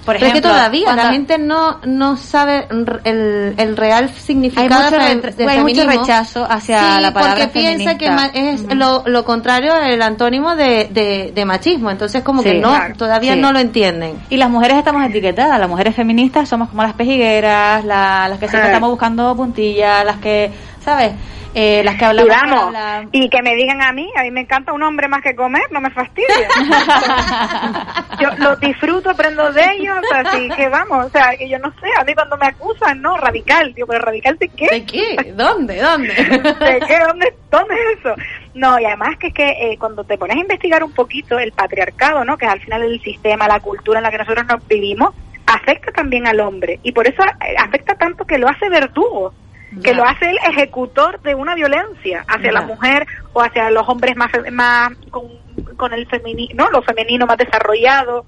[0.09, 2.67] Por Pero es que ejemplo, todavía cuando- la gente no, no sabe
[3.05, 7.13] el, el real hay significado mucho, de- re- de hay mucho rechazo hacia Sí, la
[7.13, 11.91] palabra porque piensa que ma- es lo, lo contrario el antónimo de, de, de machismo.
[11.91, 12.49] Entonces como Sí.
[12.53, 12.95] que no, Claro.
[12.97, 13.41] todavía Sí.
[13.41, 14.19] no lo entienden.
[14.31, 18.49] Y las mujeres estamos etiquetadas, las mujeres feministas somos como las pejigueras, la- las que
[18.49, 20.51] siempre estamos buscando puntillas, las que,
[20.83, 21.13] ¿sabes?
[21.61, 22.73] Eh, las que hablamos.
[23.11, 25.65] Y que me digan a mí, a mí me encanta un hombre más que comer,
[25.73, 26.29] no me fastidia.
[28.21, 31.59] yo los disfruto, aprendo de ellos, o sea, sí, que vamos, o sea, que yo
[31.59, 34.69] no sé, a mí cuando me acusan, no, radical, digo, pero radical de qué?
[34.71, 35.33] ¿De qué?
[35.35, 35.81] ¿Dónde?
[35.81, 36.15] ¿Dónde?
[36.15, 36.99] ¿De qué?
[37.05, 38.15] ¿Dónde, ¿Dónde es eso?
[38.55, 41.51] No, y además que es que eh, cuando te pones a investigar un poquito el
[41.51, 42.39] patriarcado, ¿no?
[42.39, 45.13] Que es al final el sistema, la cultura en la que nosotros nos vivimos,
[45.45, 46.79] afecta también al hombre.
[46.85, 49.35] Y por eso eh, afecta tanto que lo hace verdugo,
[49.83, 54.17] que lo hace el ejecutor de una violencia hacia la mujer o hacia los hombres
[54.17, 55.25] más, más con,
[55.77, 56.71] con el femenino, ¿no?
[56.71, 58.25] Lo femenino más desarrollado.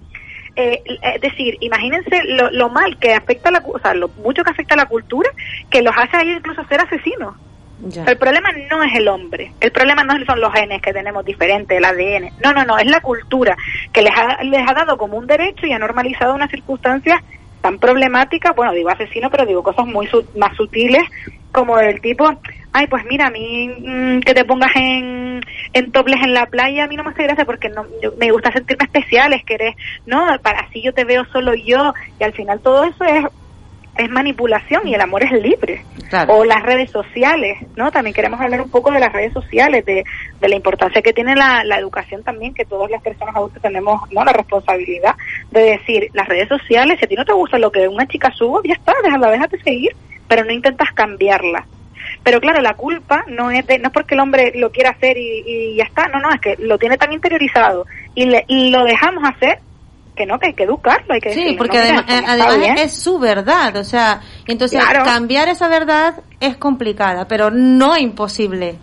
[0.56, 0.82] Eh,
[1.14, 4.74] es decir, imagínense lo, lo mal que afecta la, o sea, lo mucho que afecta
[4.74, 5.30] a la cultura,
[5.70, 7.34] que los hace a ellos incluso ser asesinos.
[7.82, 8.04] Ya.
[8.04, 11.78] El problema no es el hombre, el problema no son los genes que tenemos diferentes,
[11.78, 13.56] el ADN, no, no, no, es la cultura
[13.90, 17.22] que les ha, les ha dado como un derecho y ha normalizado unas circunstancias
[17.60, 21.02] tan problemáticas, bueno, digo asesino, pero digo cosas muy su- más sutiles,
[21.52, 22.30] como el tipo,
[22.72, 25.40] ay, pues mira, a mí mm, que te pongas en,
[25.72, 27.84] en toples en la playa, a mí no me hace gracia porque no,
[28.18, 31.92] me gusta sentirme especial, es que eres, no, para así yo te veo solo yo,
[32.18, 33.24] y al final todo eso es
[33.96, 35.84] es manipulación y el amor es libre.
[36.08, 36.34] Claro.
[36.34, 37.92] O las redes sociales, ¿no?
[37.92, 40.04] También queremos hablar un poco de las redes sociales, de,
[40.40, 44.00] de la importancia que tiene la, la educación también, que todas las personas adultas tenemos
[44.10, 44.24] ¿no?
[44.24, 45.14] la responsabilidad
[45.50, 48.32] de decir, las redes sociales, si a ti no te gusta lo que una chica
[48.32, 49.94] suba, ya está, déjala, déjate seguir,
[50.26, 51.66] pero no intentas cambiarla.
[52.24, 55.16] Pero claro, la culpa no es de, no es porque el hombre lo quiera hacer
[55.16, 58.70] y, y ya está, no, no, es que lo tiene tan interiorizado y, le, y
[58.70, 59.60] lo dejamos hacer
[60.16, 62.36] que no, que hay que educarlo, hay que Sí, decirle, porque no, mira, además, esto
[62.36, 62.78] no además bien.
[62.78, 65.04] es su verdad, o sea, entonces Claro.
[65.04, 68.78] cambiar esa verdad es complicada, pero no imposible.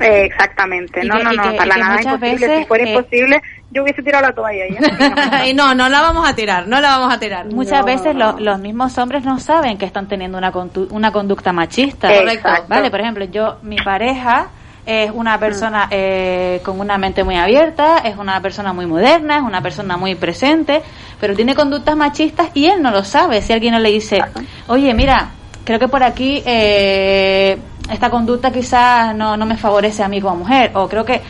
[0.00, 2.30] Eh, exactamente, no, que- no, no, que- para nada imposible.
[2.32, 5.46] veces, si fuera eh, imposible, yo hubiese tirado la toalla ya.
[5.46, 7.46] y no, no la vamos a tirar, no la vamos a tirar.
[7.52, 7.84] Muchas No.
[7.86, 12.12] veces lo- los mismos hombres no saben que están teniendo una, contu- una conducta machista.
[12.12, 12.64] Exacto.
[12.68, 14.48] Vale, por ejemplo, yo, mi pareja
[14.86, 15.16] es Mm.
[15.16, 19.62] una persona eh, con una mente muy abierta, es una persona muy moderna, es una
[19.62, 20.82] persona muy presente,
[21.20, 23.40] pero tiene conductas machistas y él no lo sabe.
[23.42, 24.20] Si alguien no le dice,
[24.66, 25.30] oye, mira,
[25.64, 27.58] creo que por aquí eh,
[27.90, 31.20] esta conducta quizás no, no me favorece a mí como mujer, o creo que...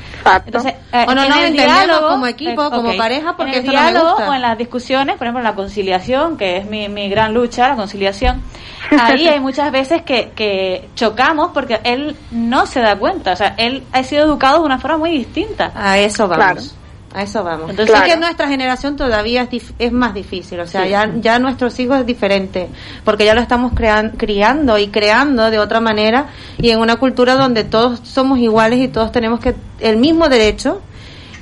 [0.46, 2.96] Entonces, eh, O no en nos entendemos diálogo, como equipo, como ok.
[2.96, 4.30] pareja, porque en el esto no me diálogo gusta.
[4.30, 7.76] o en las discusiones, por ejemplo, la conciliación, que es mi, mi gran lucha, la
[7.76, 8.42] conciliación,
[8.90, 13.54] ahí hay muchas veces que, que chocamos porque él no se da cuenta, o sea,
[13.58, 15.72] él ha sido educado de una forma muy distinta.
[15.74, 16.44] A eso vamos.
[16.44, 16.83] Claro.
[17.14, 17.70] A eso vamos.
[17.70, 20.90] Entonces- es que nuestra generación todavía es, dif- es más difícil, o sea, Sí.
[20.90, 22.68] ya, ya nuestros hijos es diferente,
[23.04, 26.26] porque ya lo estamos crean- criando y creando de otra manera
[26.58, 30.82] y en una cultura donde todos somos iguales y todos tenemos que el mismo derecho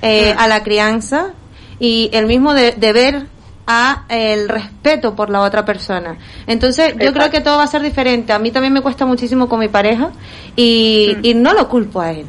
[0.03, 1.29] eh, a la crianza
[1.79, 3.27] y el mismo de- deber
[3.66, 6.16] a el respeto por la otra persona.
[6.49, 8.33] Entonces, yo creo que todo va a ser diferente.
[8.33, 10.11] A mí también me cuesta muchísimo con mi pareja
[10.57, 12.27] y, y no lo culpo a él.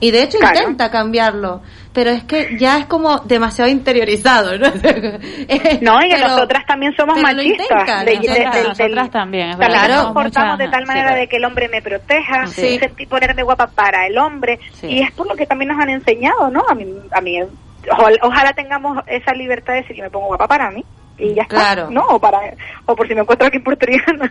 [0.00, 0.58] Y de hecho Claro.
[0.58, 1.62] intenta cambiarlo,
[1.94, 4.66] pero es que ya es como demasiado interiorizado, ¿no?
[5.80, 7.66] No, y que Pero- nosotras también somos machistas.
[7.70, 9.88] intenta, de- lo de- Nosotras también, es verdad.
[10.04, 12.78] nos mucha- de tal manera de que el hombre me proteja, Sí.
[12.78, 14.88] sentir- ponerme guapa para el hombre, Sí.
[14.88, 16.62] y es por lo que también nos han enseñado, ¿no?
[16.68, 17.38] A mí, a mí
[17.90, 20.84] ojalá, ojalá tengamos esa libertad de decir, yo me pongo guapa para mí.
[21.16, 21.54] Y ya está.
[21.56, 21.90] Claro.
[21.90, 22.02] ¿No?
[22.08, 22.40] O, para,
[22.86, 24.30] o por si me encuentro aquí por Triana.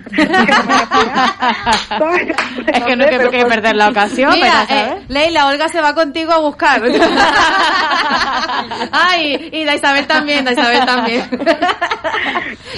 [2.68, 5.02] Es que no hay que perder la ocasión, Mira, pero, ¿sabes?
[5.02, 6.82] eh, Leila, Olga se va contigo a buscar.
[8.92, 11.24] Ay, y da Isabel también, da Isabel también.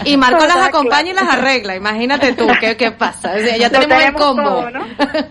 [0.06, 1.76] y Marco las acompaña y las arregla.
[1.76, 3.34] Imagínate tú, ¿qué, qué pasa?
[3.36, 4.44] O sea, ya tenemos el combo.
[4.44, 4.86] todo, ¿no?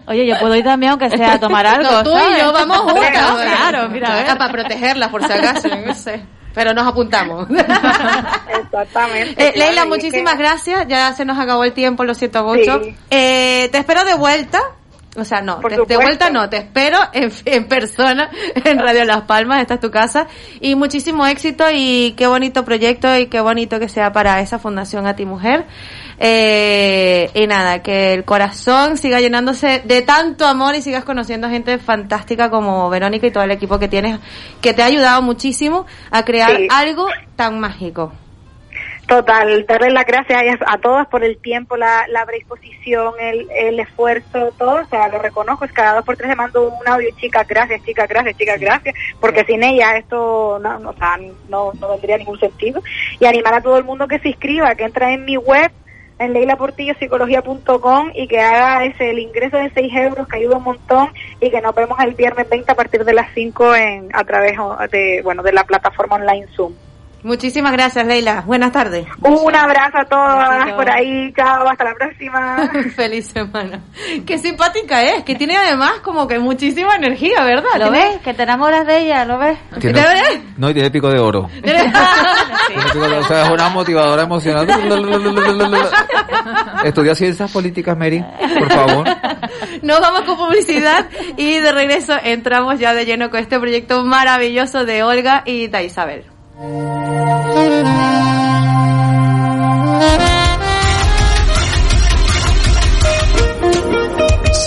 [0.06, 1.90] Oye, yo puedo ir también aunque sea a tomar algo.
[1.90, 3.10] No, tú y yo vamos juntas.
[3.10, 4.38] Claro, mira, a ver.
[4.38, 6.20] Para protegerlas, por si acaso, no sé.
[6.54, 7.48] Pero nos apuntamos.
[8.64, 9.48] Exactamente.
[9.48, 10.86] Eh, Leila, muchísimas que- gracias.
[10.88, 12.82] Ya se nos acabó el tiempo, lo siento mucho.
[12.82, 12.94] Sí.
[13.10, 14.60] Eh, te espero de vuelta.
[15.16, 18.30] O sea, no, Por de, vuelta no, te espero en, en persona
[18.64, 20.26] en Radio Las Palmas, esta es tu casa.
[20.60, 25.06] Y muchísimo éxito y qué bonito proyecto y qué bonito que sea para esa Fundación
[25.06, 25.66] A Ti Mujer.
[26.18, 31.78] Eh, y nada, que el corazón siga llenándose de tanto amor y sigas conociendo gente
[31.78, 34.18] fantástica como Verónica y todo el equipo que tienes,
[34.60, 36.68] que te ha ayudado muchísimo a crear Sí.
[36.70, 37.06] algo
[37.36, 38.12] tan mágico.
[39.06, 43.78] Total, darle las gracias a, a todas por el tiempo, la, la predisposición, el, el
[43.78, 47.10] esfuerzo, todo, o sea, lo reconozco, es cada dos por tres le mando un audio,
[47.20, 50.94] chicas, gracias, chicas, gracias, chicas, gracias, porque sin ella esto no, no,
[51.50, 52.82] no, no tendría ningún sentido.
[53.20, 55.70] Y animar a todo el mundo que se inscriba, que entre en mi web,
[56.18, 61.08] en leilaportillopsicología.com y que haga ese el ingreso de 6 euros que ayuda un montón
[61.40, 64.56] y que nos vemos el viernes 20 a partir de las 5 en, a través
[64.90, 66.74] de, bueno, de la plataforma online Zoom.
[67.24, 68.42] Muchísimas gracias, Leila.
[68.42, 69.06] Buenas tardes.
[69.22, 72.70] Un abrazo a todas por ahí, chao, hasta la próxima.
[72.94, 73.80] Feliz semana.
[74.26, 77.78] Qué simpática es, que tiene además como que muchísima energía, ¿verdad?
[77.78, 78.18] ¿Lo Tiene- ves?
[78.22, 79.56] Que te enamoras de ella, ¿lo ves?
[80.58, 81.48] No, y tiene pico de oro.
[81.48, 84.68] O sea, es una motivadora emocional.
[86.84, 88.22] Estudia ciencias políticas, Mary,
[88.58, 89.06] por favor.
[89.80, 91.06] Nos vamos con publicidad
[91.38, 95.84] y de regreso entramos ya de lleno con este proyecto maravilloso de Olga y de
[95.84, 96.33] Isabel.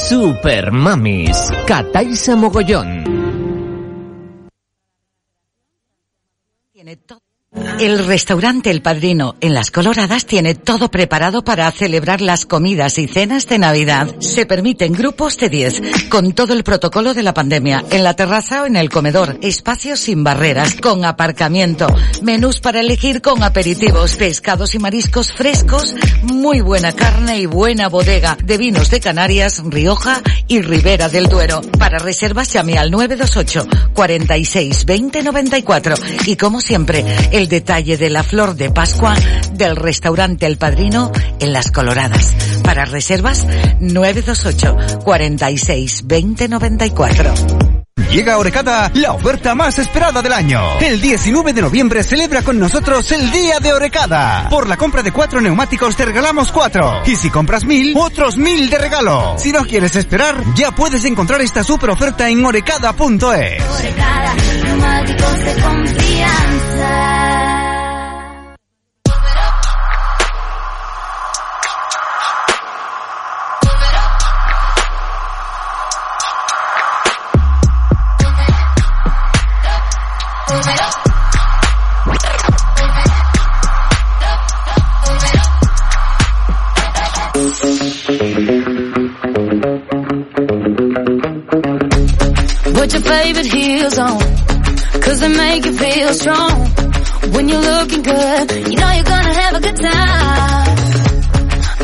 [0.09, 1.49] Super Mamis.
[1.65, 3.07] Cataisa Mogollón.
[7.79, 13.07] El restaurante El Padrino en Las Coloradas tiene todo preparado para celebrar las comidas y
[13.07, 14.15] cenas de Navidad.
[14.19, 18.63] Se permiten grupos de 10, con todo el protocolo de la pandemia, en la terraza
[18.63, 21.87] o en el comedor, espacios sin barreras, con aparcamiento,
[22.23, 28.37] menús para elegir con aperitivos, pescados y mariscos frescos, muy buena carne y buena bodega
[28.43, 31.61] de vinos de Canarias, Rioja y Ribera del Duero.
[31.77, 35.95] Para reservas llame al 928 46 20 94
[36.25, 39.15] y como siempre, el detalle de la flor de Pascua
[39.53, 42.33] del restaurante El Padrino en Las Coloradas.
[42.63, 43.45] Para reservas
[43.79, 47.76] 928 46 20 94.
[48.11, 50.79] Llega a Orecada la oferta más esperada del año.
[50.79, 54.47] El 19 de noviembre celebra con nosotros el Día de Orecada.
[54.49, 57.01] Por la compra de cuatro neumáticos te regalamos cuatro.
[57.05, 59.35] Y si compras mil, otros mil de regalo.
[59.37, 63.63] Si no quieres esperar, ya puedes encontrar esta super oferta en orecada.es.
[64.63, 67.56] Neumáticos de confianza.
[98.07, 100.75] Good, you know you're gonna have a good time.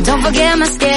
[0.08, 0.93] Don't forget mascara,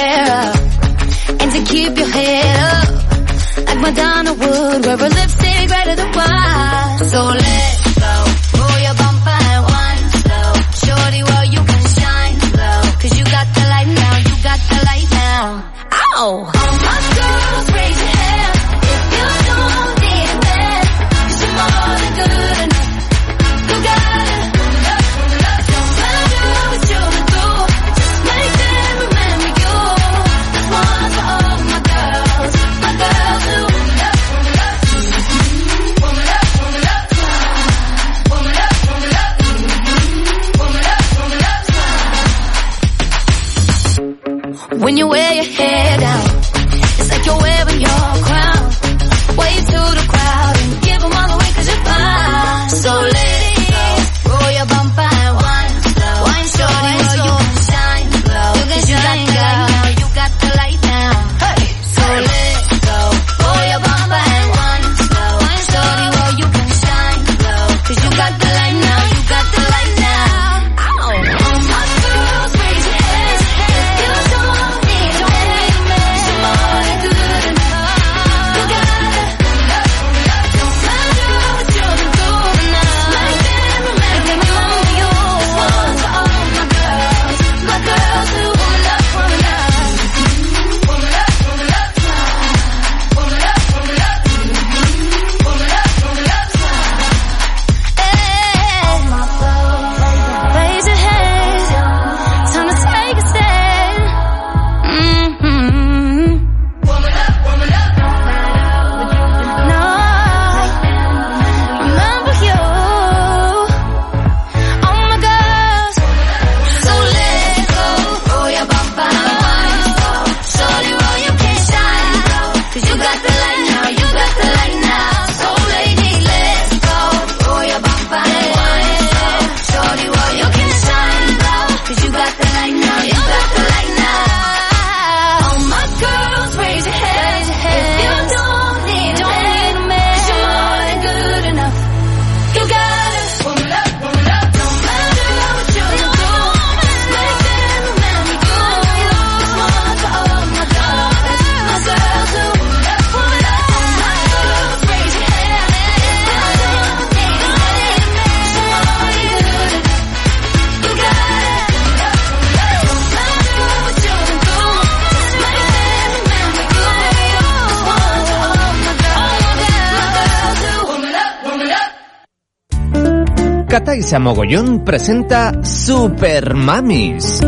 [173.97, 177.41] Cataisa Mogollón presenta Super Mamis.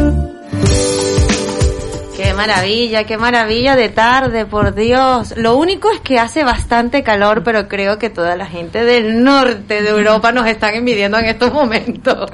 [2.18, 5.36] Qué maravilla, qué maravilla de tarde, por Dios.
[5.38, 9.84] Lo único es que hace bastante calor, pero creo que toda la gente del norte
[9.84, 12.32] de Europa nos están envidiando en estos momentos.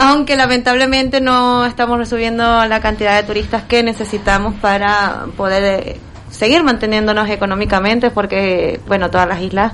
[0.00, 6.00] Aunque lamentablemente no estamos recibiendo la cantidad de turistas que necesitamos para poder eh,
[6.32, 9.72] seguir manteniéndonos económicamente, porque, bueno, todas las islas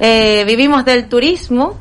[0.00, 1.78] eh, vivimos del turismo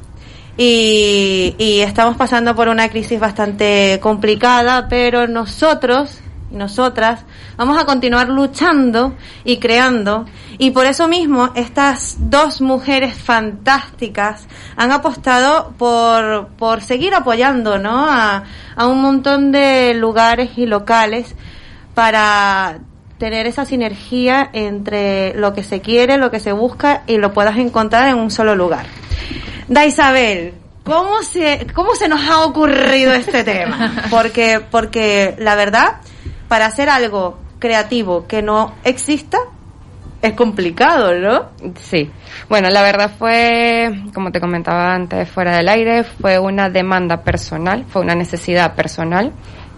[0.62, 6.20] y, y estamos pasando por una crisis bastante complicada, pero nosotros
[6.51, 7.22] nosotras
[7.55, 9.14] vamos a continuar luchando
[9.45, 10.26] y creando
[10.57, 18.07] y por eso mismo estas dos mujeres fantásticas han apostado por, por seguir apoyando ¿no?
[18.10, 18.43] a
[18.86, 21.36] un montón de lugares y locales
[21.93, 22.80] para
[23.18, 27.57] tener esa sinergia entre lo que se quiere, lo que se busca y lo puedas
[27.57, 28.88] encontrar en un solo lugar.
[29.70, 34.03] Da Isabel, ¿cómo se, cómo se nos ha ocurrido este tema?
[34.09, 35.97] Porque, porque la verdad,
[36.47, 39.38] para hacer algo creativo que no exista,
[40.24, 41.49] es complicado, ¿no?
[41.76, 42.09] Sí.
[42.49, 47.86] Bueno, la verdad fue, como te comentaba antes, fuera del aire, fue una demanda personal,
[47.88, 49.32] fue una necesidad personal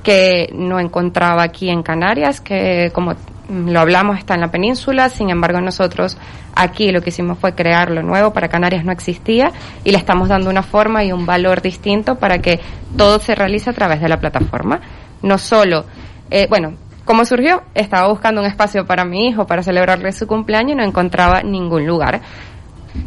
[0.04, 3.14] que no encontraba aquí en Canarias, que como
[3.52, 6.18] lo hablamos está en la península, sin embargo nosotros
[6.56, 9.52] aquí lo que hicimos fue crear lo nuevo, para Canarias no existía
[9.84, 12.62] y le estamos dando una forma y un valor distinto para que
[12.98, 14.80] todo se realice a través de la plataforma.
[15.22, 15.86] No solo,
[16.30, 17.64] eh, bueno, ¿cómo surgió?
[17.74, 21.86] Estaba buscando un espacio para mi hijo para celebrarle su cumpleaños y no encontraba ningún
[21.86, 22.22] lugar.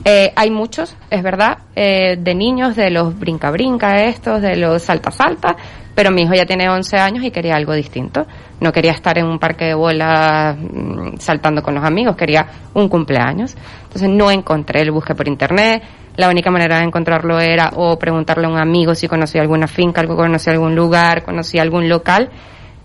[0.04, 5.56] Eh, hay muchos, es verdad, eh, de niños, de los brinca-brinca estos, de los salta-salta,
[5.94, 8.26] pero mi hijo ya tiene 11 años y quería algo distinto.
[8.60, 12.88] No quería estar en un parque de bolas mm, saltando con los amigos, quería un
[12.88, 13.56] cumpleaños.
[13.84, 15.82] Entonces no encontré, el busqué por internet.
[16.16, 20.00] La única manera de encontrarlo era o preguntarle a un amigo si conocía alguna finca,
[20.00, 22.30] algo conocía algún lugar, conocía algún local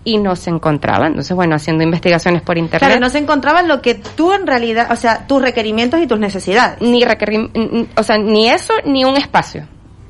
[0.04, 1.06] y no se encontraba.
[1.06, 2.88] Entonces, bueno, haciendo investigaciones por internet.
[2.88, 6.18] Claro, no se encontraba lo que tú en realidad, o sea, tus requerimientos y tus
[6.18, 6.80] necesidades.
[6.80, 9.66] Ni requerim- o sea, ni eso ni un espacio.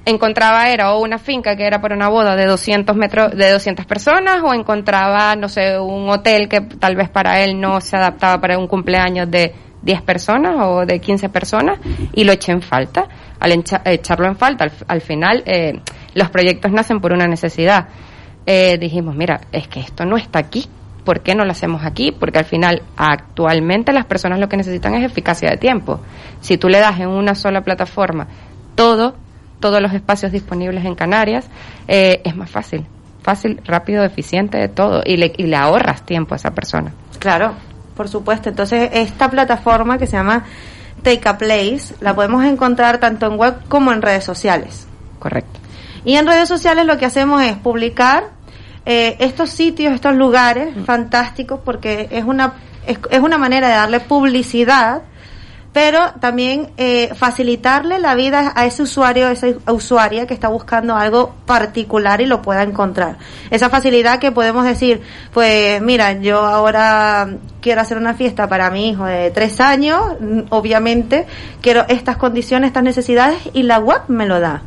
[0.06, 3.84] Encontraba era o una finca que era para una boda de 200 metros, de 200
[3.84, 8.40] personas, o encontraba, no sé, un hotel que tal vez para él no se adaptaba
[8.40, 11.78] para un cumpleaños de 10 personas o de 15 personas,
[12.14, 13.06] y lo eché en falta.
[13.38, 13.52] Al
[13.84, 15.80] echarlo en falta, al, al final, eh,
[16.14, 17.88] los proyectos nacen por una necesidad.
[18.46, 20.66] Eh, dijimos, mira, es que esto no está aquí.
[21.04, 22.12] ¿Por qué no lo hacemos aquí?
[22.12, 26.00] Porque al final, actualmente las personas lo que necesitan es eficacia de tiempo.
[26.40, 28.26] Si tú le das en una sola plataforma
[28.74, 29.14] todo,
[29.60, 31.46] todos los espacios disponibles en Canarias,
[31.88, 32.86] eh, es más fácil.
[33.22, 35.02] Fácil, rápido, eficiente de todo.
[35.04, 36.92] Y le, y le ahorras tiempo a esa persona.
[37.18, 37.54] Claro,
[37.96, 38.48] por supuesto.
[38.48, 40.44] Entonces, esta plataforma que se llama
[41.02, 44.86] Take a Place la podemos encontrar tanto en web como en redes sociales.
[45.18, 45.60] Correcto.
[46.04, 48.30] Y en redes sociales lo que hacemos es publicar
[48.86, 52.54] eh, estos sitios, estos lugares fantásticos, porque es una,
[52.86, 55.02] es, es una manera de darle publicidad,
[55.72, 60.96] pero también eh, facilitarle la vida a ese usuario, a esa usuaria que está buscando
[60.96, 63.18] algo particular y lo pueda encontrar.
[63.50, 65.00] Esa facilidad que podemos decir,
[65.32, 67.28] pues mira, yo ahora
[67.60, 71.26] quiero hacer una fiesta para mi hijo de tres años, mm, obviamente
[71.60, 74.62] quiero estas condiciones, estas necesidades y la web me lo da.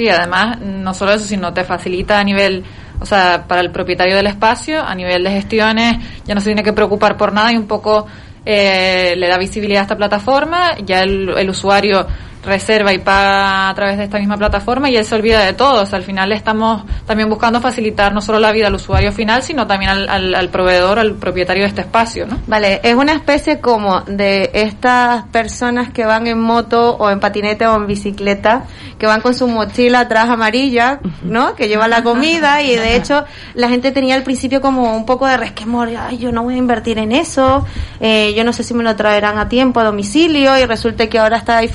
[0.00, 2.64] Sí, además, no solo eso, sino te facilita a nivel,
[3.00, 6.62] o sea, para el propietario del espacio, a nivel de gestiones, ya no se tiene
[6.62, 8.06] que preocupar por nada y un poco
[8.46, 12.06] eh, le da visibilidad a esta plataforma, ya el, el usuario
[12.44, 15.82] reserva y paga a través de esta misma plataforma y él se olvida de todo.
[15.82, 19.42] O sea, al final estamos también buscando facilitar no solo la vida al usuario final,
[19.42, 22.38] sino también al, al, al proveedor, al propietario de este espacio, ¿no?
[22.46, 27.66] Vale, es una especie como de estas personas que van en moto o en patinete
[27.66, 28.64] o en bicicleta,
[28.98, 31.54] que van con su mochila atrás amarilla, ¿no?
[31.54, 35.26] Que lleva la comida y de hecho la gente tenía al principio como un poco
[35.26, 37.66] de resquemor, ay, yo no voy a invertir en eso,
[38.00, 41.18] eh, yo no sé si me lo traerán a tiempo a domicilio y resulta que
[41.18, 41.68] ahora está hay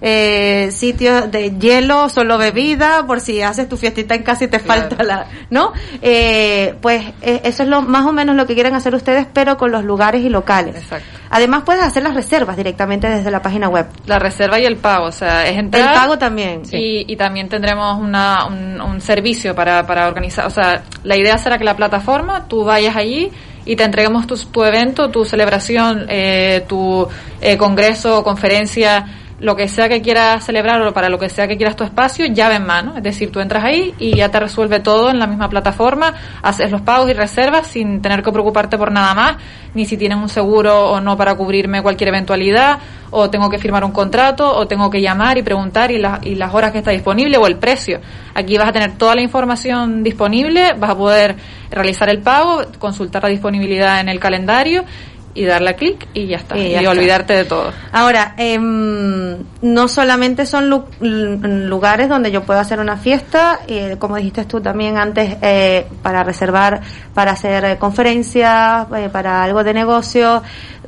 [0.00, 4.58] eh, sitios de hielo, solo bebida, por si haces tu fiestita en casa y te
[4.58, 5.72] falta la, ¿no?
[6.02, 9.56] Eh, pues eh, eso es lo más o menos lo que quieren hacer ustedes, pero
[9.56, 10.84] con los lugares y locales.
[11.30, 13.86] Además puedes hacer las reservas directamente desde la página web.
[14.06, 15.94] La reserva y el pago, o sea, es entrar.
[15.94, 16.62] El pago también.
[16.70, 21.38] Y, y también tendremos una, un, un servicio para, para organizar, o sea, la idea
[21.38, 23.30] será que la plataforma, tú vayas allí
[23.66, 27.06] y te entreguemos tu, tu evento, tu celebración, eh, tu
[27.40, 29.04] eh, congreso conferencia
[29.38, 32.26] lo que sea que quieras celebrar o para lo que sea que quieras tu espacio,
[32.26, 32.94] llave en mano.
[32.96, 36.70] Es decir, tú entras ahí y ya te resuelve todo en la misma plataforma, haces
[36.70, 39.36] los pagos y reservas sin tener que preocuparte por nada más,
[39.74, 42.78] ni si tienen un seguro o no para cubrirme cualquier eventualidad,
[43.10, 46.54] o tengo que firmar un contrato, o tengo que llamar y preguntar y, y las
[46.54, 48.00] horas que está disponible o el precio.
[48.34, 51.36] Aquí vas a tener toda la información disponible, vas a poder
[51.70, 54.84] realizar el pago, consultar la disponibilidad en el calendario
[55.36, 56.56] y darle a clic y ya está.
[56.56, 56.90] Y Y, ya está.
[56.90, 57.72] olvidarte de todo.
[57.92, 64.16] Ahora, em, no solamente son lu- lugares donde yo puedo hacer una fiesta, eh, como
[64.16, 66.80] dijiste tú también antes, eh, para reservar,
[67.14, 70.42] para hacer eh, conferencias, eh, para algo de negocio,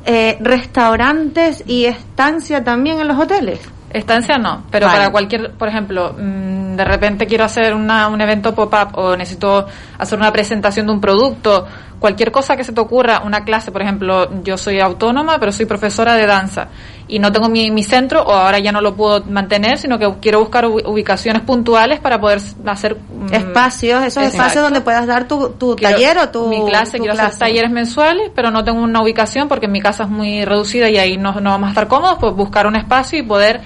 [0.05, 3.59] eh, restaurantes y estancia también en los hoteles.
[3.91, 4.99] Estancia no, pero Vale.
[4.99, 9.67] para cualquier, por ejemplo, mm, de repente quiero hacer una, un evento pop-up o necesito
[9.97, 11.67] hacer una presentación de un producto,
[11.99, 15.65] cualquier cosa que se te ocurra, una clase, por ejemplo, yo soy autónoma, pero soy
[15.65, 16.69] profesora de danza
[17.09, 20.09] y no tengo mi, mi centro o ahora ya no lo puedo mantener, sino que
[20.21, 24.37] quiero buscar ubi- ubicaciones puntuales para poder hacer mm, Espacios, esos Exacto.
[24.37, 27.27] espacios donde puedas dar tu, tu Quiero- taller o tu mi clase, tu quiero clase.
[27.27, 30.97] hacer talleres mensuales, pero no tengo una ubicación porque mi casa es muy reducida y
[30.97, 33.59] ahí no, no vamos a estar cómodos, pues buscar un espacio y poder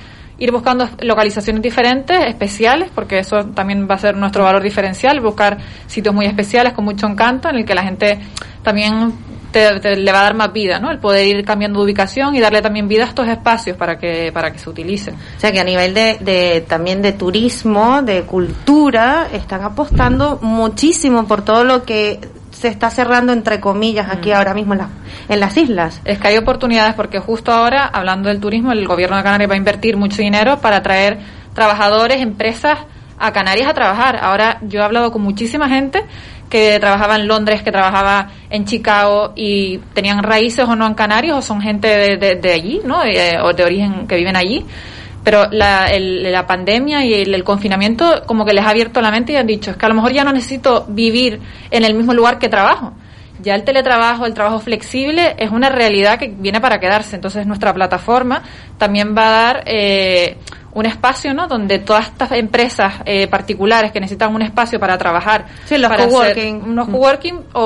[0.43, 5.57] ir buscando localizaciones diferentes, especiales, porque eso también va a ser nuestro valor diferencial, buscar
[5.87, 8.19] sitios muy especiales con mucho encanto en el que la gente
[8.61, 9.13] también
[9.53, 10.91] te, le va a dar más vida, ¿no?
[10.91, 14.31] El poder ir cambiando de ubicación y darle también vida a estos espacios para que
[14.33, 15.15] para que se utilicen.
[15.15, 21.25] O sea que a nivel de, de también de turismo, de cultura, están apostando muchísimo
[21.25, 22.19] por todo lo que
[22.63, 24.33] se está cerrando entre comillas aquí Mm.
[24.35, 24.89] ahora mismo en, la-
[25.27, 26.01] en las islas.
[26.05, 29.55] Es que hay oportunidades porque justo ahora, hablando del turismo, el gobierno de Canarias va
[29.55, 31.19] a invertir mucho dinero para traer
[31.53, 32.79] trabajadores, empresas
[33.19, 34.17] a Canarias a trabajar.
[34.21, 36.03] Ahora yo he hablado con muchísima gente
[36.49, 41.35] que trabajaba en Londres, que trabajaba en Chicago y tenían raíces o no en Canarias
[41.37, 43.03] o son gente de, de- de allí, ¿no?
[43.03, 44.65] Eh, o de origen que viven allí.
[45.23, 49.09] Pero la, el- la pandemia y el, el confinamiento como que les ha abierto la
[49.11, 51.39] mente y han dicho, es que a lo mejor ya no necesito vivir
[51.71, 52.93] en el mismo lugar que trabajo.
[53.41, 57.15] Ya el teletrabajo, el trabajo flexible es una realidad que viene para quedarse.
[57.15, 58.43] Entonces nuestra plataforma
[58.77, 60.37] también va a dar eh,
[60.75, 61.47] un espacio, ¿no?
[61.47, 66.03] Donde todas estas empresas eh, particulares que necesitan un espacio para trabajar, Sí, los para
[66.05, 66.63] hacer coworking.
[66.63, 67.61] unos coworking o,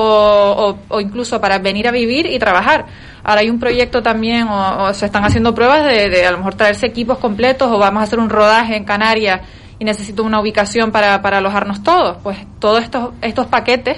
[0.88, 2.86] o, o incluso para venir a vivir y trabajar.
[3.24, 6.38] Ahora hay un proyecto también o, o se están haciendo pruebas de, de a lo
[6.38, 9.40] mejor traerse equipos completos o vamos a hacer un rodaje en Canarias
[9.78, 12.16] y necesito una ubicación para, para alojarnos todos.
[12.22, 13.96] Pues todos estos, estos paquetes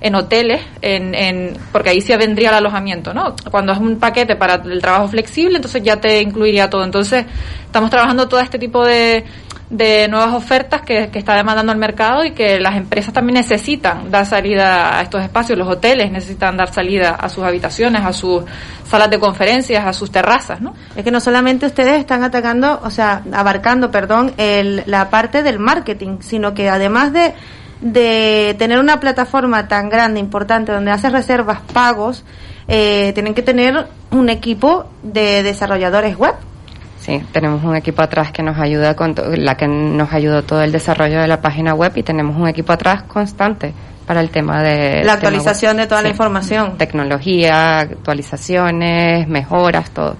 [0.00, 3.34] en hoteles, en, en, porque ahí sí vendría el alojamiento, ¿no?
[3.50, 6.84] Cuando es un paquete para el trabajo flexible, entonces ya te incluiría todo.
[6.84, 7.26] Entonces,
[7.64, 9.24] estamos trabajando todo este tipo de,
[9.70, 14.10] de nuevas ofertas que, que está demandando el mercado y que las empresas también necesitan
[14.10, 15.58] dar salida a estos espacios.
[15.58, 18.44] Los hoteles necesitan dar salida a sus habitaciones, a sus
[18.88, 20.74] salas de conferencias, a sus terrazas, ¿no?
[20.96, 25.58] Es que no solamente ustedes están atacando, o sea, abarcando, perdón, el, la parte del
[25.58, 27.34] marketing, sino que además de,
[27.80, 32.24] de tener una plataforma tan grande, importante, donde haces reservas, pagos,
[32.66, 36.34] eh, tienen que tener un equipo de desarrolladores web.
[37.00, 40.72] Sí, tenemos un equipo atrás que nos ayuda con la que nos ayudó todo el
[40.72, 43.72] desarrollo de la página web y tenemos un equipo atrás constante
[44.06, 46.76] para el tema de La actualización de toda la información.
[46.76, 50.16] Tecnología, actualizaciones, mejoras, todo.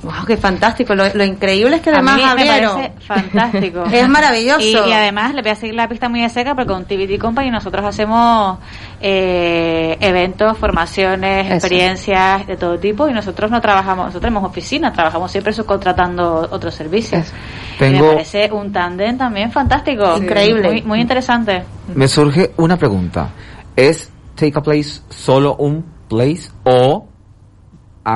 [0.00, 0.94] Wow, qué fantástico.
[0.94, 3.82] Lo, lo increíble es que A además, mí me parece fantástico.
[3.92, 4.60] Es maravilloso.
[4.60, 7.18] Y, y además le voy a seguir la pista muy de cerca porque con TVT
[7.20, 8.58] Company nosotros hacemos
[9.00, 11.54] eh, eventos, formaciones, Eso.
[11.54, 16.74] experiencias de todo tipo y nosotros no trabajamos, nosotros tenemos oficinas, trabajamos siempre subcontratando otros
[16.74, 17.26] servicios.
[17.74, 20.16] Y Tengo- Me parece un tándem también fantástico.
[20.16, 20.68] Increíble.
[20.70, 21.64] Muy, muy interesante.
[21.92, 23.30] Me surge una pregunta.
[23.74, 27.07] ¿Es Take a Place solo un place o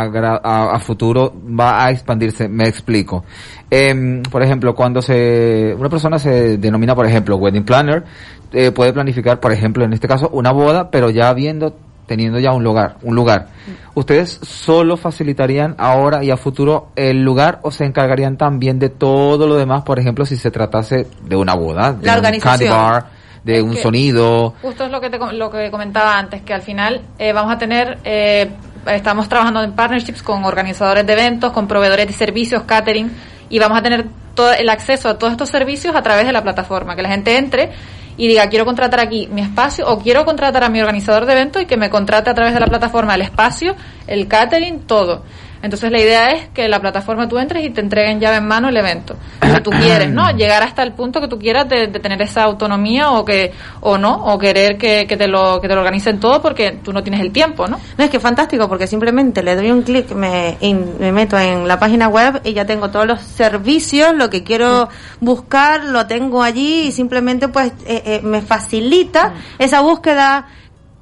[0.01, 2.49] a, gra- a- a futuro va a expandirse?
[2.49, 3.25] Me explico.
[3.71, 8.05] Em, por ejemplo, cuando se una persona se denomina, por ejemplo, wedding planner,
[8.53, 11.75] eh, puede planificar, por ejemplo, en este caso, una boda, pero ya habiendo
[12.07, 13.47] teniendo ya un lugar, un lugar.
[13.95, 19.47] ¿Ustedes solo facilitarían ahora y a futuro el lugar o se encargarían también de todo
[19.47, 22.59] lo demás, por ejemplo, si se tratase de una boda, de La un organización.
[22.59, 23.07] candy bar,
[23.45, 24.55] de Es un sonido?
[24.61, 27.57] Justo es lo que, te lo que comentaba antes, que al final eh, vamos a
[27.59, 28.51] tener, eh,
[28.87, 33.13] estamos trabajando en partnerships con organizadores de eventos, con proveedores de servicios, catering,
[33.49, 36.43] y vamos a tener todo el acceso a todos estos servicios a través de la
[36.43, 37.71] plataforma, que la gente entre
[38.17, 41.63] y diga, quiero contratar aquí mi espacio o quiero contratar a mi organizador de eventos
[41.63, 43.75] y que me contrate a través de la plataforma el espacio,
[44.07, 45.23] el catering, todo.
[45.63, 48.69] Entonces la idea es que la plataforma tú entres y te entreguen llave en mano
[48.69, 49.17] el evento.
[49.41, 50.31] Que tú quieres, ¿no?
[50.33, 53.97] Llegar hasta el punto que tú quieras de, de tener esa autonomía o que o
[53.99, 57.03] no, o querer que, que te lo que te lo organicen todo porque tú no
[57.03, 57.79] tienes el tiempo, ¿no?
[57.97, 61.69] No, es que fantástico porque simplemente le doy un clic, me, in- me meto en
[61.69, 64.89] la página web y ya tengo todos los servicios, lo que quiero
[65.21, 70.47] buscar, lo tengo allí y simplemente pues eh, eh, me facilita esa búsqueda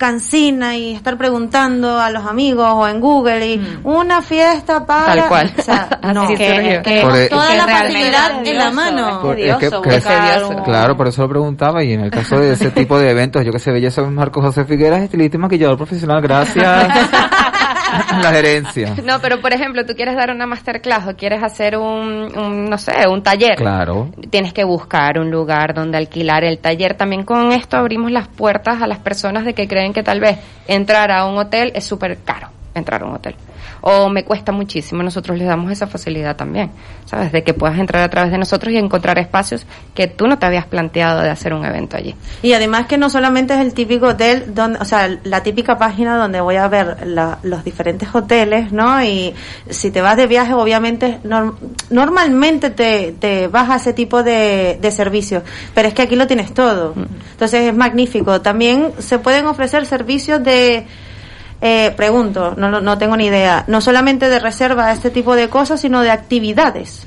[0.00, 5.28] cansina y estar preguntando a los amigos o en Google y una fiesta para Tal
[5.28, 5.52] cual.
[5.58, 9.20] o sea, no que, que Por- toda que la facilidad es en la mano.
[9.20, 11.84] Por- es un- Claro, por eso lo preguntaba.
[11.84, 14.64] Y en el caso de ese tipo de eventos, yo que sé, belleza Marco José
[14.64, 16.64] Figueras, estilista y maquillador profesional, gracias
[18.22, 18.94] la gerencia.
[19.04, 22.78] No, pero por ejemplo, tú quieres dar una masterclass o quieres hacer un, un, no
[22.78, 23.56] sé, un taller.
[23.56, 24.10] Claro.
[24.30, 26.94] Tienes que buscar un lugar donde alquilar el taller.
[26.94, 30.38] También con esto abrimos las puertas a las personas de que creen que tal vez
[30.66, 33.34] entrar a un hotel es súper caro, entrar a un hotel.
[33.82, 35.02] O me cuesta muchísimo.
[35.02, 36.70] Nosotros les damos esa facilidad también,
[37.06, 37.32] ¿sabes?
[37.32, 40.46] De que puedas entrar a través de nosotros y encontrar espacios que tú no te
[40.46, 42.14] habías planteado de hacer un evento allí.
[42.42, 46.16] Y además que no solamente es el típico hotel, donde, o sea, la típica página
[46.16, 49.02] donde voy a ver la- los diferentes hoteles, ¿no?
[49.02, 49.34] Y
[49.68, 51.54] si te vas de viaje, obviamente, norm-
[51.90, 55.42] normalmente te, te vas a ese tipo de, de servicios,
[55.74, 56.94] pero es que aquí lo tienes todo.
[57.32, 58.40] Entonces es magnífico.
[58.40, 60.86] También se pueden ofrecer servicios de,
[61.60, 65.48] eh, pregunto, no, no tengo ni idea, no solamente de reserva a este tipo de
[65.48, 67.06] cosas, sino de actividades.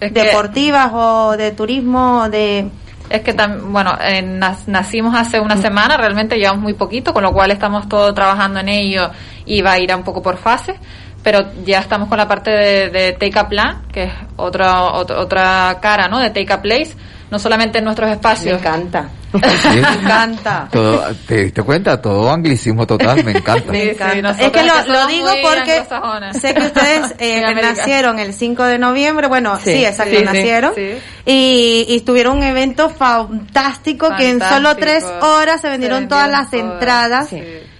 [0.00, 2.68] Es que- deportivas o de turismo, de...
[3.10, 4.22] Es que, tam- bueno, eh,
[4.66, 8.68] nacimos hace una semana, realmente llevamos muy poquito, con lo cual estamos todo trabajando en
[8.70, 9.10] ello
[9.44, 10.76] y va a ir un poco por fases,
[11.22, 15.20] pero ya estamos con la parte de, de Take a Plan, que es otra, otra,
[15.20, 16.18] otra cara, ¿no?
[16.20, 16.94] De Take a Place,
[17.32, 18.60] no solamente en nuestros espacios.
[18.60, 19.08] Me encanta.
[19.32, 19.68] Sí.
[19.70, 20.68] Me encanta.
[20.70, 21.98] Todo, ¿Te diste cuenta?
[22.02, 23.72] Todo anglicismo total, me encanta.
[23.72, 24.20] Me encanta.
[24.20, 28.64] nosotras es que lo, que lo digo porque sé que ustedes eh, nacieron el 5
[28.64, 30.72] de noviembre, bueno, sí, Sí, exacto, sí, sí, nacieron.
[30.74, 30.98] sí.
[31.24, 36.28] Y, y tuvieron un evento fantástico, que en solo tres horas se vendieron, Se todas
[36.28, 37.28] las todas, entradas.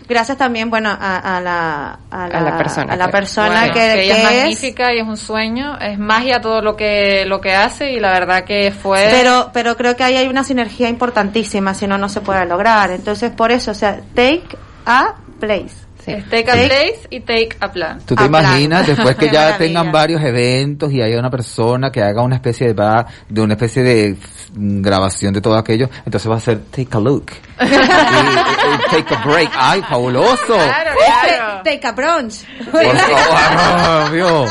[0.08, 3.72] Gracias también, bueno, a, a la, a la, A la persona a la persona Bueno,
[3.74, 4.40] que, que ella que es es.
[4.42, 8.10] magnífica y es un sueño, es magia todo lo que lo que hace y la
[8.12, 12.08] verdad que fue Pero, pero creo que ahí hay una sinergia importantísima, si no, no
[12.08, 12.90] se puede lograr.
[12.90, 14.44] Entonces, por eso, o sea, take
[14.86, 15.81] a place.
[16.06, 18.00] Es take a place y take a plan.
[18.04, 18.42] ¿Tú te A plan.
[18.44, 19.58] imaginas después que ya maravilla.
[19.58, 23.54] tengan varios eventos y haya una persona que haga una especie de va- de una
[23.54, 24.16] especie de
[24.54, 27.26] grabación de todo aquello, entonces va a ser take a look,
[27.60, 31.40] Y- y- y take a break, ay fabuloso, Take
[31.82, 32.44] a brunch.
[32.70, 34.50] por favor, Dios.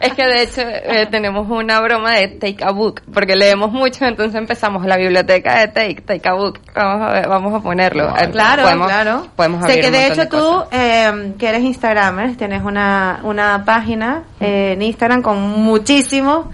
[0.00, 4.04] Es que de hecho eh, tenemos una broma de take a book, porque leemos mucho,
[4.04, 6.60] entonces empezamos la biblioteca de take, take a book.
[6.74, 8.14] Vamos a ver, vamos a ponerlo.
[8.16, 9.26] Eh, Claro, podemos, claro.
[9.36, 14.72] Podemos sé que de hecho tú, eh, que eres Instagramer, tienes una, una página eh,
[14.72, 16.46] en Instagram con muchísimos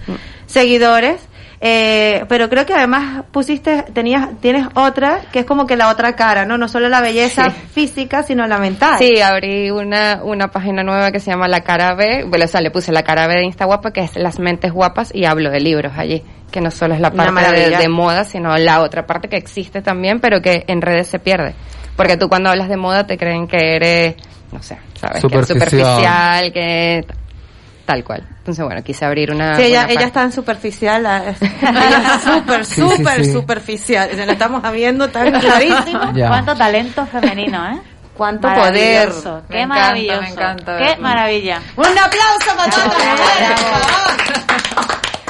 [0.45, 1.21] seguidores.
[1.63, 6.15] Eh, pero creo que además pusiste, tenías, tienes otra que es como que la otra
[6.15, 6.57] cara, ¿no?
[6.57, 8.95] No solo la belleza física, sino la mental.
[8.97, 12.25] Sí, abrí una, una página nueva que se llama La Cara B.
[12.27, 14.71] Bueno, o sea, le puse La Cara B de Insta Guapa, que es Las Mentes
[14.71, 16.23] Guapas, y hablo de libros allí.
[16.51, 19.83] Que no solo es la parte de, de moda, sino la otra parte que existe
[19.83, 21.53] también, pero que en redes se pierde.
[21.95, 24.15] Porque tú cuando hablas de moda te creen que eres,
[24.51, 25.21] no sé, ¿sabes?
[25.21, 25.87] Que es Superficial.
[25.87, 27.05] superficial, que
[27.91, 28.23] tal cual.
[28.37, 29.55] Entonces, bueno, quise abrir una.
[29.57, 30.03] Sí, ella, ella página.
[30.05, 33.31] es tan superficial, la- es- ella es súper, Sí, sí, súper sí.
[33.33, 34.09] superficial.
[34.11, 36.11] Se la estamos viendo tan clarísimo.
[36.13, 36.27] Ya.
[36.29, 37.79] Cuánto talento femenino, ¿eh?
[38.15, 39.09] Cuánto poder.
[39.49, 40.21] Qué Me encanta, maravilloso.
[40.21, 41.61] me encanta Qué maravilla.
[41.75, 42.91] Un aplauso para todas.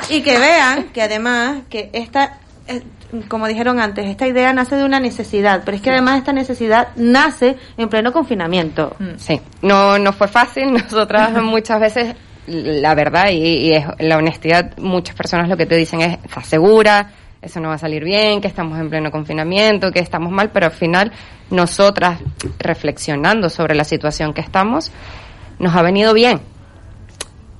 [0.09, 2.81] Y que vean que además que esta, eh,
[3.29, 6.89] como dijeron antes, esta idea nace de una necesidad, pero es que además esta necesidad
[6.97, 8.95] nace en pleno confinamiento.
[9.17, 10.73] Sí, no, no fue fácil.
[10.73, 12.15] Nosotras muchas veces,
[12.47, 16.45] la verdad y, y es la honestidad, muchas personas lo que te dicen es, ¿estás
[16.47, 17.11] segura?
[17.41, 20.67] Eso no va a salir bien, que estamos en pleno confinamiento, que estamos mal, pero
[20.67, 21.11] al final
[21.49, 22.19] nosotras,
[22.59, 24.91] reflexionando sobre la situación que estamos,
[25.59, 26.41] nos ha venido bien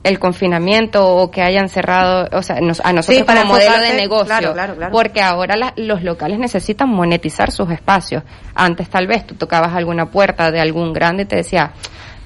[0.03, 3.77] el confinamiento o que hayan cerrado, o sea, nos- a nosotros Sí, para como modelo
[3.79, 4.91] de negocio, claro, claro, claro.
[4.91, 8.23] porque ahora la- los locales necesitan monetizar sus espacios.
[8.55, 11.73] Antes tal vez tú tocabas alguna puerta de algún grande y te decía,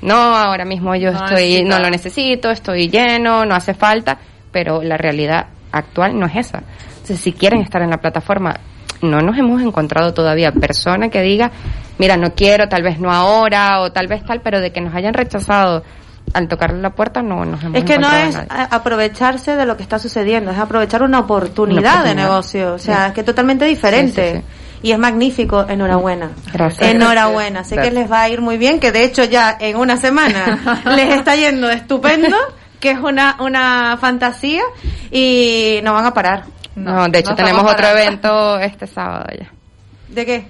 [0.06, 1.69] no, ahora mismo yo No estoy, necesita.
[1.69, 4.18] no lo necesito, estoy lleno, no hace falta,
[4.52, 6.64] pero la realidad actual no es esa.
[6.90, 8.56] Entonces, si quieren estar en la plataforma,
[9.02, 11.52] no nos hemos encontrado todavía persona que diga,
[11.98, 14.95] mira, no quiero, tal vez no ahora, o tal vez tal, pero de que nos
[14.95, 15.84] hayan rechazado
[16.34, 18.36] al tocarle la puerta, no nos hemos Es que no es
[18.72, 23.07] aprovecharse de lo que está sucediendo, es aprovechar una oportunidad Una de negocio, o sea,
[23.07, 23.14] Sí.
[23.14, 24.32] que es totalmente diferente.
[24.34, 24.44] Sí, sí,
[24.86, 25.66] y es magnífico.
[25.68, 26.30] Enhorabuena.
[26.53, 26.91] Gracias.
[26.91, 27.64] Enhorabuena.
[27.64, 30.84] Sé que les va a ir muy bien, que de hecho ya en una semana
[30.95, 32.38] les está yendo estupendo,
[32.80, 34.62] que es una, una fantasía
[35.10, 36.44] y no van a parar.
[36.76, 39.49] No, de hecho tenemos otro evento este sábado ya.
[40.10, 40.45] ¿De qué?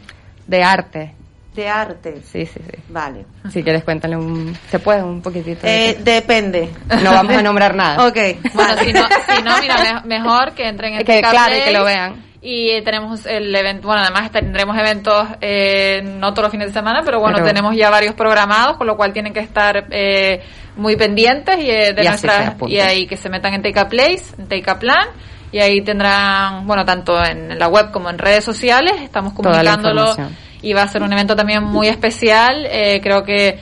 [0.45, 1.14] De arte.
[1.56, 2.22] De arte.
[2.30, 2.78] Sí, sí, sí.
[2.90, 3.26] Vale.
[3.53, 4.53] Si quieres cuéntale un...
[4.70, 5.66] ¿Se puede un poquitito?
[5.66, 6.70] de Eh, depende.
[7.02, 8.06] No vamos a nombrar nada.
[8.07, 8.18] Ok.
[8.53, 8.99] Bueno, si no,
[9.34, 12.26] si no, mira, me- mejor que entren en Que, TK claro, y que lo vean.
[12.47, 17.01] Y tenemos el evento, bueno, además tendremos eventos eh, no todos los fines de semana,
[17.03, 20.43] pero bueno, Pero- tenemos ya varios programados, con lo cual tienen que estar eh,
[20.76, 23.88] muy pendientes y, eh, de Y nuestras y ahí que se metan en Take a
[23.89, 25.07] Place, en Take a Plan
[25.51, 30.15] y ahí tendrán, bueno, tanto en la web como en redes sociales, estamos comunicándolo
[30.61, 33.57] y va a ser un evento también muy especial, eh, creo que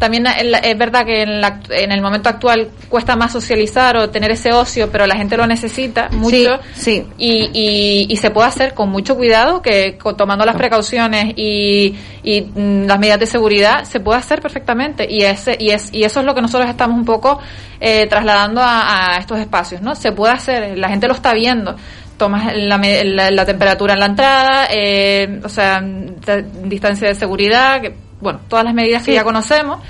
[0.00, 4.32] también es verdad que en, la- en el momento actual cuesta más socializar o tener
[4.32, 6.58] ese ocio, pero la gente lo necesita mucho.
[6.74, 11.34] Sí, Y, y, y se puede hacer con mucho cuidado, que con- tomando las precauciones
[11.36, 11.94] y,
[12.24, 15.06] y mm, las medidas de seguridad, se puede hacer perfectamente.
[15.08, 17.38] Y, ese, y, es, y eso es lo que nosotros estamos un poco
[17.78, 19.94] eh, trasladando a, a estos espacios, ¿no?
[19.94, 21.76] Se puede hacer, la gente lo está viendo
[22.16, 25.82] tomas la, la, la temperatura en la entrada, eh, o sea,
[26.22, 29.14] t- distancia de seguridad, que, bueno, todas las medidas que Sí.
[29.14, 29.80] ya conocemos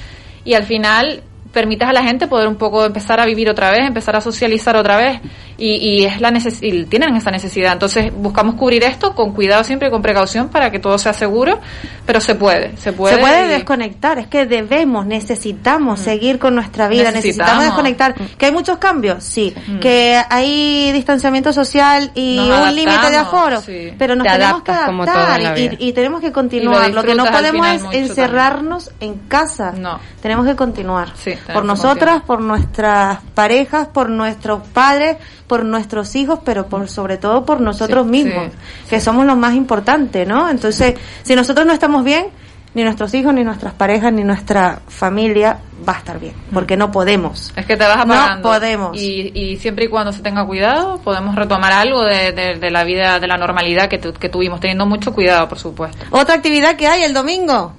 [0.45, 3.81] y al final permites a la gente poder un poco empezar a vivir otra vez,
[3.87, 5.21] empezar a socializar otra vez
[5.61, 7.73] y, y es la neces y tienen esa necesidad.
[7.75, 11.61] Entonces buscamos cubrir esto con cuidado siempre y con precaución para que todo sea seguro,
[12.07, 13.15] pero se puede, se puede.
[13.17, 17.65] Se puede y- desconectar, es que debemos, necesitamos seguir con nuestra vida, necesitamos, Necesitamos.
[17.65, 18.37] desconectar.
[18.39, 19.23] ¿Que hay muchos cambios?
[19.23, 19.55] Sí.
[19.81, 23.93] Que hay distanciamiento social y Nos un límite de aforo, sí.
[23.99, 25.77] pero nos Te tenemos que adaptar en la y, vida.
[25.79, 26.89] y tenemos que continuar.
[26.91, 29.73] lo Lo, que no podemos es encerrarnos en casa.
[29.77, 29.99] No.
[30.23, 31.09] Tenemos que continuar.
[31.17, 32.27] Sí, tenemos por nosotras, continuar.
[32.27, 35.17] por nuestras parejas, por nuestros padres,
[35.51, 38.45] por nuestros hijos, pero por sobre todo por nosotros Sí, mismos,
[38.85, 40.49] sí, que somos lo más importante, ¿no?
[40.49, 40.95] Entonces,
[41.25, 42.27] si nosotros no estamos bien,
[42.73, 45.59] ni nuestros hijos, ni nuestras parejas, ni nuestra familia
[45.89, 47.53] va a estar bien, porque no podemos.
[47.57, 48.49] Es que te vas No apagando.
[48.49, 48.97] podemos.
[48.97, 52.85] Y, y siempre y cuando se tenga cuidado, podemos retomar algo de, de- de la
[52.85, 56.05] vida, de la normalidad que, tu- que tuvimos, teniendo mucho cuidado, por supuesto.
[56.13, 57.73] Otra actividad que hay el domingo,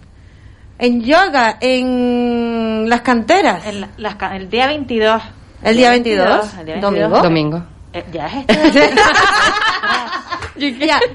[0.77, 3.65] en yoga, en las canteras.
[3.65, 5.21] El, las el día 22.
[5.63, 6.81] El día 22, el día 22.
[6.81, 7.21] domingo.
[7.21, 7.63] Domingo.
[7.93, 8.93] Eh, ya es este.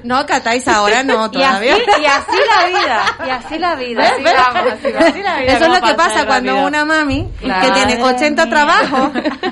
[0.03, 1.77] No, catáis ahora no, y, así, todavía.
[2.01, 3.05] y así la vida.
[3.25, 4.01] Y así la vida.
[4.01, 4.11] ¿Ves?
[4.13, 4.33] Así ¿Ves?
[4.37, 4.87] vamos, así.
[4.97, 7.65] Así la vida, Eso es lo que pasa cuando una mami Claro.
[7.65, 8.53] que tiene Madre 80 mía.
[8.53, 9.09] trabajos,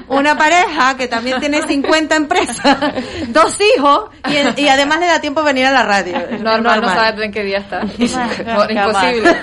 [0.08, 2.78] una pareja que también tiene 50 empresas,
[3.30, 4.10] dos hijos
[4.58, 6.18] y, y además le da tiempo a venir a la radio.
[6.30, 7.82] Es Normal, no sabes en qué día está.
[8.70, 9.38] Imposible.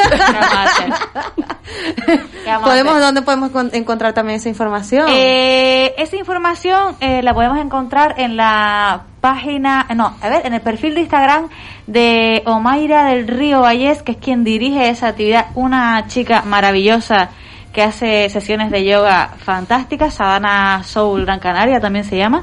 [2.62, 5.06] ¿Podemos, ¿Dónde podemos con- encontrar también esa información?
[5.08, 10.60] Eh, esa información eh, la podemos encontrar en la página, no, a ver, en el
[10.60, 11.48] perfil de Instagram
[11.86, 17.30] de Omaira del Río Vallés, que es quien dirige esa actividad, una chica maravillosa
[17.72, 22.42] que hace sesiones de yoga fantásticas, Sabana Soul Gran Canaria también se llama,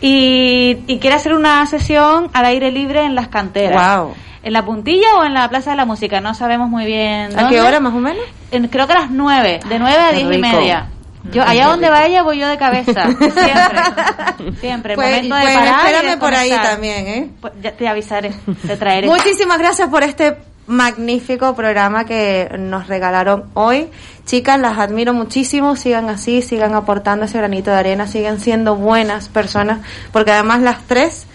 [0.00, 3.74] y, y quiere hacer una sesión al aire libre en las canteras.
[3.74, 4.14] Guau.
[4.42, 6.22] ¿En la puntilla o en la Plaza de la Música?
[6.22, 7.38] No sabemos muy bien.
[7.38, 8.22] ¿A qué hora más o menos?
[8.50, 10.56] En- creo que a las nueve, de nueve a qué diez y rico.
[10.56, 10.86] media.
[11.32, 14.92] Yo, allá donde va ella voy yo de cabeza, siempre, siempre.
[14.94, 17.30] El Pues- momento de pues parar espérame por ahí también, ¿eh?
[17.40, 18.32] Pues ya te avisaré,
[18.66, 19.06] te traeré.
[19.06, 20.36] Muchísimas gracias por este
[20.66, 23.88] magnífico programa que nos regalaron hoy.
[24.24, 29.28] Chicas, las admiro muchísimo, sigan así, sigan aportando ese granito de arena, sigan siendo buenas
[29.28, 29.80] personas,
[30.12, 31.26] porque además las tres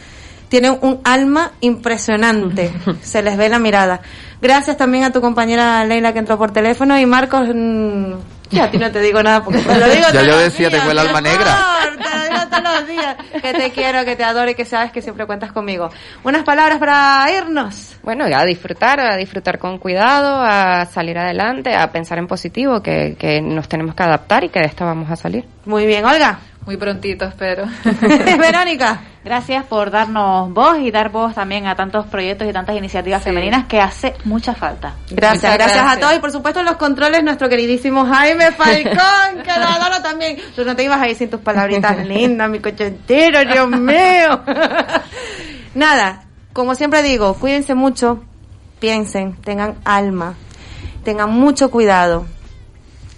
[0.49, 2.71] tienen un alma impresionante,
[3.01, 3.99] se les ve la mirada.
[4.41, 8.13] Gracias también a tu compañera Leila que entró por teléfono y Marcos, mm,
[8.51, 10.79] ya a ti no te digo nada porque te lo digo Ya yo decía, días,
[10.79, 11.57] tengo el alma negra.
[11.91, 14.91] te lo digo todos los días, que te quiero, que te adoro y que sabes
[14.91, 15.89] que siempre cuentas conmigo.
[16.23, 17.95] Unas palabras para irnos.
[18.03, 23.15] Bueno, a disfrutar, a disfrutar con cuidado, a salir adelante, a pensar en positivo, que,
[23.17, 25.45] que nos tenemos que adaptar y que de esta vamos a salir.
[25.65, 26.39] Muy bien, Olga.
[26.65, 27.65] Muy prontito, espero.
[28.39, 29.01] Verónica.
[29.25, 33.65] Gracias por darnos voz y dar voz también a tantos proyectos y tantas iniciativas femeninas
[33.65, 34.93] que hace mucha falta.
[35.09, 38.93] Gracias, gracias, a todos y por supuesto en los controles nuestro queridísimo Jaime Falcón,
[39.43, 40.37] que lo adoro también.
[40.55, 44.41] Tú no te ibas a ir sin tus palabritas lindas, mi coche entero, Dios mío.
[45.73, 48.23] Nada, como siempre digo, cuídense mucho,
[48.79, 50.35] piensen, tengan alma,
[51.03, 52.27] tengan mucho cuidado.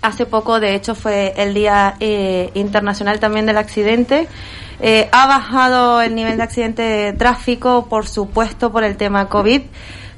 [0.01, 4.27] Hace poco, de hecho, fue el Día eh, Internacional también del Accidente.
[4.79, 9.61] Eh, ha bajado el nivel de accidente de tráfico, por supuesto, por el tema COVID,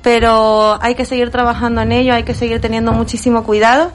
[0.01, 3.91] pero hay que seguir trabajando en ello, hay que seguir teniendo muchísimo cuidado.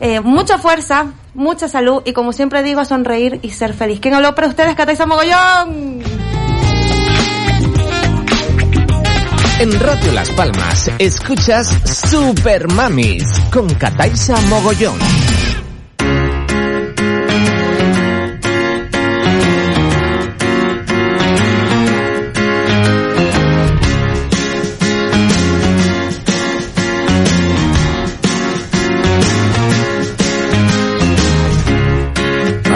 [0.00, 4.00] Eh, mucha fuerza, mucha salud y como siempre digo, sonreír y ser feliz.
[4.00, 4.74] ¿Quién habló para ustedes?
[4.74, 6.02] Cataiza Mogollón.
[9.60, 14.98] En Radio Las Palmas escuchas Super Mamis con Cataisa Mogollón.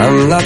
[0.01, 0.45] I'm not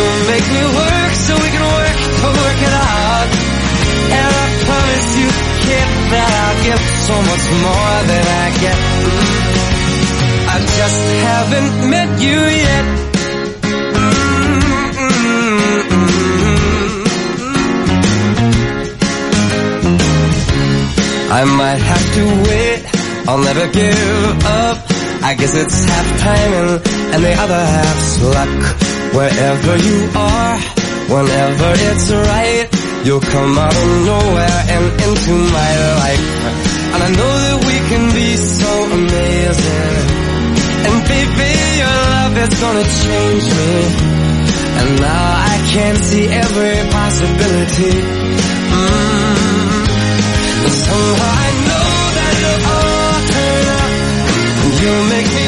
[0.00, 3.28] You'll make me work so we can work to work it out.
[4.16, 5.28] And I promise you,
[5.60, 8.78] kid, that I'll give so much more than I get.
[10.48, 12.86] I just haven't met you yet.
[14.00, 15.40] Mm-hmm.
[21.30, 22.80] I might have to wait,
[23.28, 24.78] I'll never give up.
[25.22, 26.80] I guess it's half timing
[27.12, 28.89] and the other half's luck.
[29.12, 30.56] Wherever you are,
[31.10, 32.68] whenever it's right,
[33.04, 36.26] you'll come out of nowhere and into my life.
[36.94, 40.20] And I know that we can be so amazing.
[40.86, 41.50] And baby,
[41.82, 43.74] your love is gonna change me.
[44.78, 47.94] And now I can see every possibility.
[48.78, 49.90] Mm.
[50.64, 53.90] And somehow I know that it'll all turn.
[54.62, 55.39] And you'll make me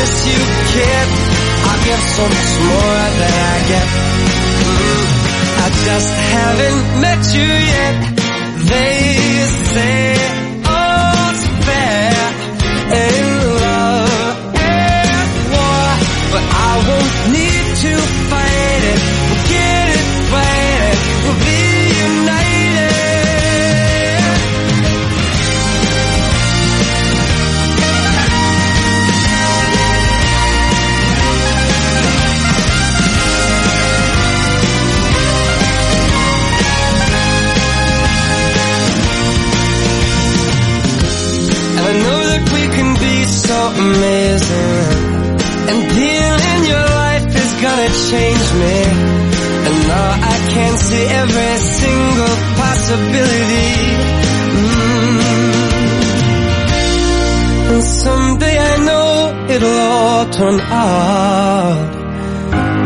[0.00, 0.40] I promise you,
[0.72, 1.08] kid,
[1.68, 3.88] I'll give so much more than I get.
[4.64, 5.04] Mm.
[5.60, 7.96] I just haven't met you yet.
[8.70, 9.20] They
[9.74, 10.09] say
[43.80, 45.10] amazing.
[45.70, 45.80] And
[46.52, 48.76] in your life is gonna change me.
[49.66, 53.72] And now I can see every single possibility.
[54.56, 55.20] Mm.
[57.70, 59.08] And someday I know
[59.54, 61.88] it'll all turn out.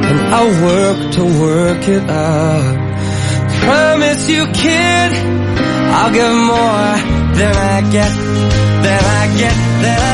[0.08, 2.74] And I'll work to work it out.
[3.64, 5.10] Promise you, kid,
[5.96, 6.90] I'll give more
[7.38, 8.12] than I get,
[8.84, 10.13] than I get, than I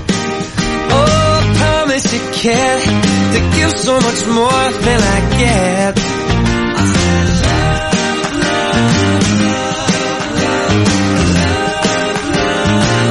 [2.43, 5.95] You to give so much more than I get.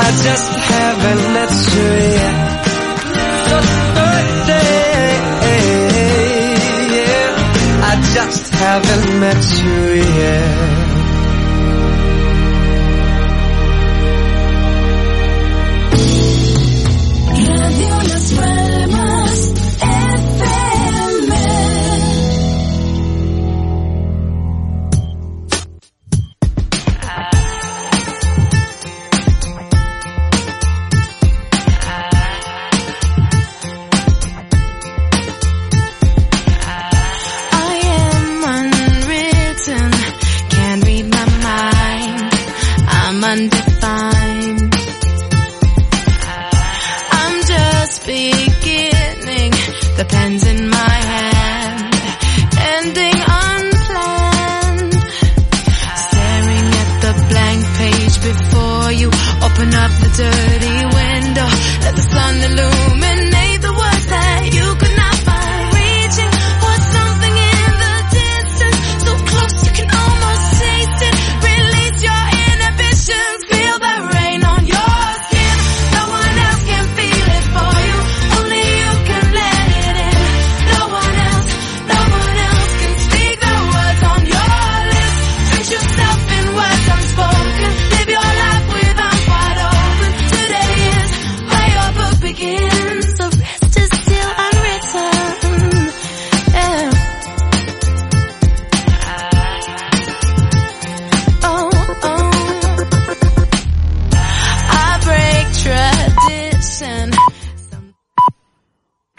[0.00, 2.60] I just haven't met you yet.
[7.82, 10.69] I just haven't met you yet.